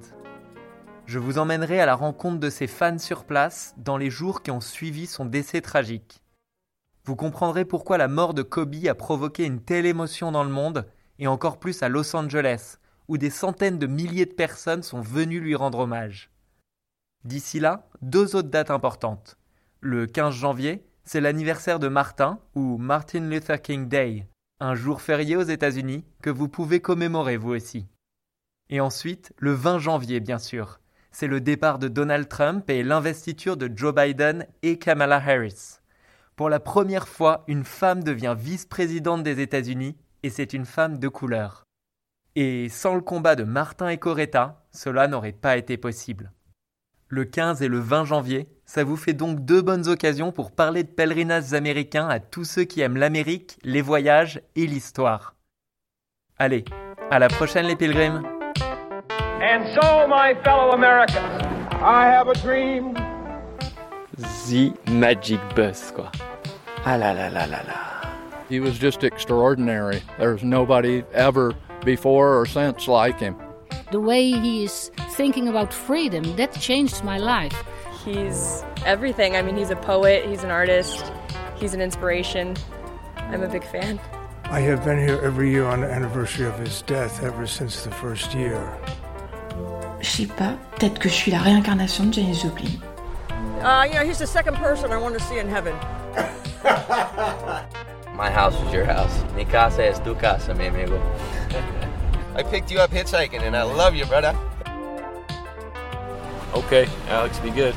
Je 1.07 1.18
vous 1.18 1.38
emmènerai 1.38 1.80
à 1.80 1.86
la 1.86 1.97
rencontre 1.97 2.38
de 2.38 2.49
ses 2.49 2.68
fans 2.68 2.99
sur 2.99 3.24
place 3.24 3.74
dans 3.76 3.97
les 3.97 4.09
jours 4.09 4.43
qui 4.43 4.53
ont 4.53 4.61
suivi 4.61 5.07
son 5.07 5.24
décès 5.24 5.61
tragique. 5.61 6.22
Vous 7.05 7.16
comprendrez 7.16 7.64
pourquoi 7.64 7.99
la 7.99 8.07
mort 8.07 8.34
de 8.34 8.43
Kobe 8.43 8.86
a 8.88 8.95
provoqué 8.95 9.45
une 9.45 9.61
telle 9.61 9.86
émotion 9.86 10.30
dans 10.30 10.45
le 10.45 10.51
monde 10.51 10.86
et 11.18 11.26
encore 11.26 11.59
plus 11.59 11.82
à 11.82 11.88
Los 11.88 12.14
Angeles, 12.14 12.78
où 13.09 13.19
des 13.19 13.31
centaines 13.31 13.79
de 13.79 13.87
milliers 13.87 14.27
de 14.27 14.33
personnes 14.33 14.83
sont 14.83 15.01
venues 15.01 15.41
lui 15.41 15.55
rendre 15.55 15.81
hommage. 15.81 16.31
D'ici 17.25 17.61
là, 17.61 17.89
deux 18.01 18.35
autres 18.37 18.49
dates 18.49 18.71
importantes. 18.71 19.37
Le 19.81 20.07
15 20.07 20.35
janvier, 20.35 20.85
c'est 21.05 21.21
l'anniversaire 21.21 21.79
de 21.79 21.89
Martin, 21.89 22.39
ou 22.55 22.79
Martin 22.79 23.29
Luther 23.29 23.61
King 23.61 23.89
Day, 23.89 24.27
un 24.61 24.75
jour 24.75 25.01
férié 25.01 25.37
aux 25.37 25.43
États-Unis 25.43 26.05
que 26.23 26.31
vous 26.31 26.49
pouvez 26.49 26.81
commémorer 26.81 27.37
vous 27.37 27.51
aussi. 27.51 27.87
Et 28.71 28.81
ensuite, 28.81 29.33
le 29.39 29.53
20 29.53 29.79
janvier, 29.79 30.21
bien 30.21 30.39
sûr, 30.39 30.81
c'est 31.11 31.27
le 31.27 31.41
départ 31.41 31.79
de 31.79 31.89
Donald 31.89 32.29
Trump 32.29 32.71
et 32.71 32.83
l'investiture 32.83 33.57
de 33.57 33.71
Joe 33.75 33.95
Biden 33.95 34.47
et 34.63 34.79
Kamala 34.79 35.17
Harris. 35.17 35.81
Pour 36.37 36.49
la 36.49 36.61
première 36.61 37.07
fois, 37.07 37.45
une 37.49 37.65
femme 37.65 38.03
devient 38.03 38.35
vice-présidente 38.39 39.23
des 39.23 39.41
États-Unis, 39.41 39.97
et 40.23 40.31
c'est 40.31 40.55
une 40.55 40.65
femme 40.65 40.99
de 40.99 41.09
couleur. 41.09 41.65
Et 42.35 42.68
sans 42.70 42.95
le 42.95 43.03
combat 43.03 43.37
de 43.37 43.45
Martin 43.45 43.89
et 43.89 43.99
Coretta, 43.99 44.64
cela 44.70 45.07
n'aurait 45.07 45.33
pas 45.33 45.59
été 45.59 45.76
possible. 45.76 46.33
Le 47.09 47.26
15 47.26 47.61
et 47.61 47.68
le 47.68 47.78
20 47.78 48.07
janvier, 48.07 48.49
ça 48.64 48.85
vous 48.85 48.97
fait 48.97 49.12
donc 49.12 49.45
deux 49.45 49.61
bonnes 49.61 49.87
occasions 49.87 50.33
pour 50.33 50.51
parler 50.51 50.83
de 50.83 50.89
pèlerinages 50.89 51.53
américains 51.53 52.09
à 52.09 52.20
tous 52.20 52.45
ceux 52.45 52.64
qui 52.64 52.80
aiment 52.80 52.97
l'Amérique, 52.97 53.59
les 53.64 53.83
voyages 53.83 54.41
et 54.57 54.66
l'histoire. 54.66 55.35
Allez, 56.39 56.64
à 57.11 57.18
la 57.18 57.28
prochaine 57.28 57.66
les 57.66 57.76
pilgrims. 57.76 58.22
And 59.43 59.66
so, 59.74 60.09
my 60.09 60.35
fellow 60.43 60.72
Americans, 60.72 61.43
I 61.83 62.07
have 62.07 62.28
a 62.28 62.35
dream. 62.35 62.95
The 64.16 64.72
Magic 64.91 65.41
Bus, 65.55 65.93
quoi. 65.95 66.11
Ah 66.87 66.97
là 66.97 67.12
là 67.12 67.28
là 67.28 67.47
là 67.47 67.62
là. 67.66 68.01
He 68.49 68.59
was 68.59 68.78
just 68.80 69.05
extraordinary. 69.05 70.03
There's 70.18 70.43
nobody 70.43 71.05
ever 71.12 71.53
before 71.85 72.39
or 72.39 72.47
since 72.47 72.89
like 72.89 73.20
him. 73.20 73.37
The 73.91 74.01
way 74.01 74.30
he 74.30 74.64
is 74.64 74.91
thinking 75.11 75.49
about 75.49 75.72
freedom, 75.72 76.37
that 76.37 76.53
changed 76.59 77.05
my 77.05 77.18
life. 77.18 77.64
He's 78.05 78.64
everything. 78.85 79.37
I 79.37 79.43
mean, 79.43 79.57
he's 79.57 79.70
a 79.70 79.76
poet, 79.76 80.24
he's 80.26 80.43
an 80.43 80.51
artist, 80.51 81.12
he's 81.57 81.74
an 81.74 81.80
inspiration. 81.80 82.57
I'm 83.16 83.43
a 83.43 83.49
big 83.49 83.64
fan. 83.64 84.01
I 84.45 84.61
have 84.61 84.85
been 84.85 84.99
here 84.99 85.20
every 85.22 85.51
year 85.51 85.64
on 85.64 85.80
the 85.80 85.91
anniversary 85.91 86.47
of 86.47 86.59
his 86.59 86.83
death 86.83 87.22
ever 87.22 87.47
since 87.47 87.85
the 87.85 87.91
first 87.91 88.35
year. 88.35 88.61
Je 90.01 90.11
sais 90.11 90.26
pas, 90.26 90.59
peut-être 90.72 90.99
que 90.99 91.09
je 91.09 91.14
suis 91.14 91.30
la 91.33 91.39
réincarnation 91.39 92.07
de 92.07 92.12
Janis 92.12 92.43
Joplin. 92.43 92.80
Uh, 93.62 93.85
you 93.85 93.95
know, 93.95 94.05
he's 94.05 94.18
the 94.18 94.26
second 94.26 94.57
person 94.57 94.91
I 94.91 94.97
want 94.97 95.16
to 95.16 95.24
see 95.24 95.39
in 95.39 95.49
heaven. 95.49 95.74
My 98.15 98.31
house 98.31 98.55
is 98.63 98.73
your 98.73 98.85
house. 98.85 99.25
Mi 99.35 99.45
casa 99.45 99.83
es 99.85 99.99
tu 99.99 100.15
casa, 100.15 100.55
mi 100.55 100.67
amigo. 100.67 101.01
I 102.35 102.43
picked 102.43 102.71
you 102.71 102.79
up 102.79 102.91
hitchhiking 102.91 103.41
and 103.41 103.57
I 103.57 103.63
love 103.63 103.95
you, 103.95 104.05
brother. 104.07 104.37
Okay, 106.55 106.87
Alex, 107.09 107.39
be 107.39 107.51
good. 107.51 107.75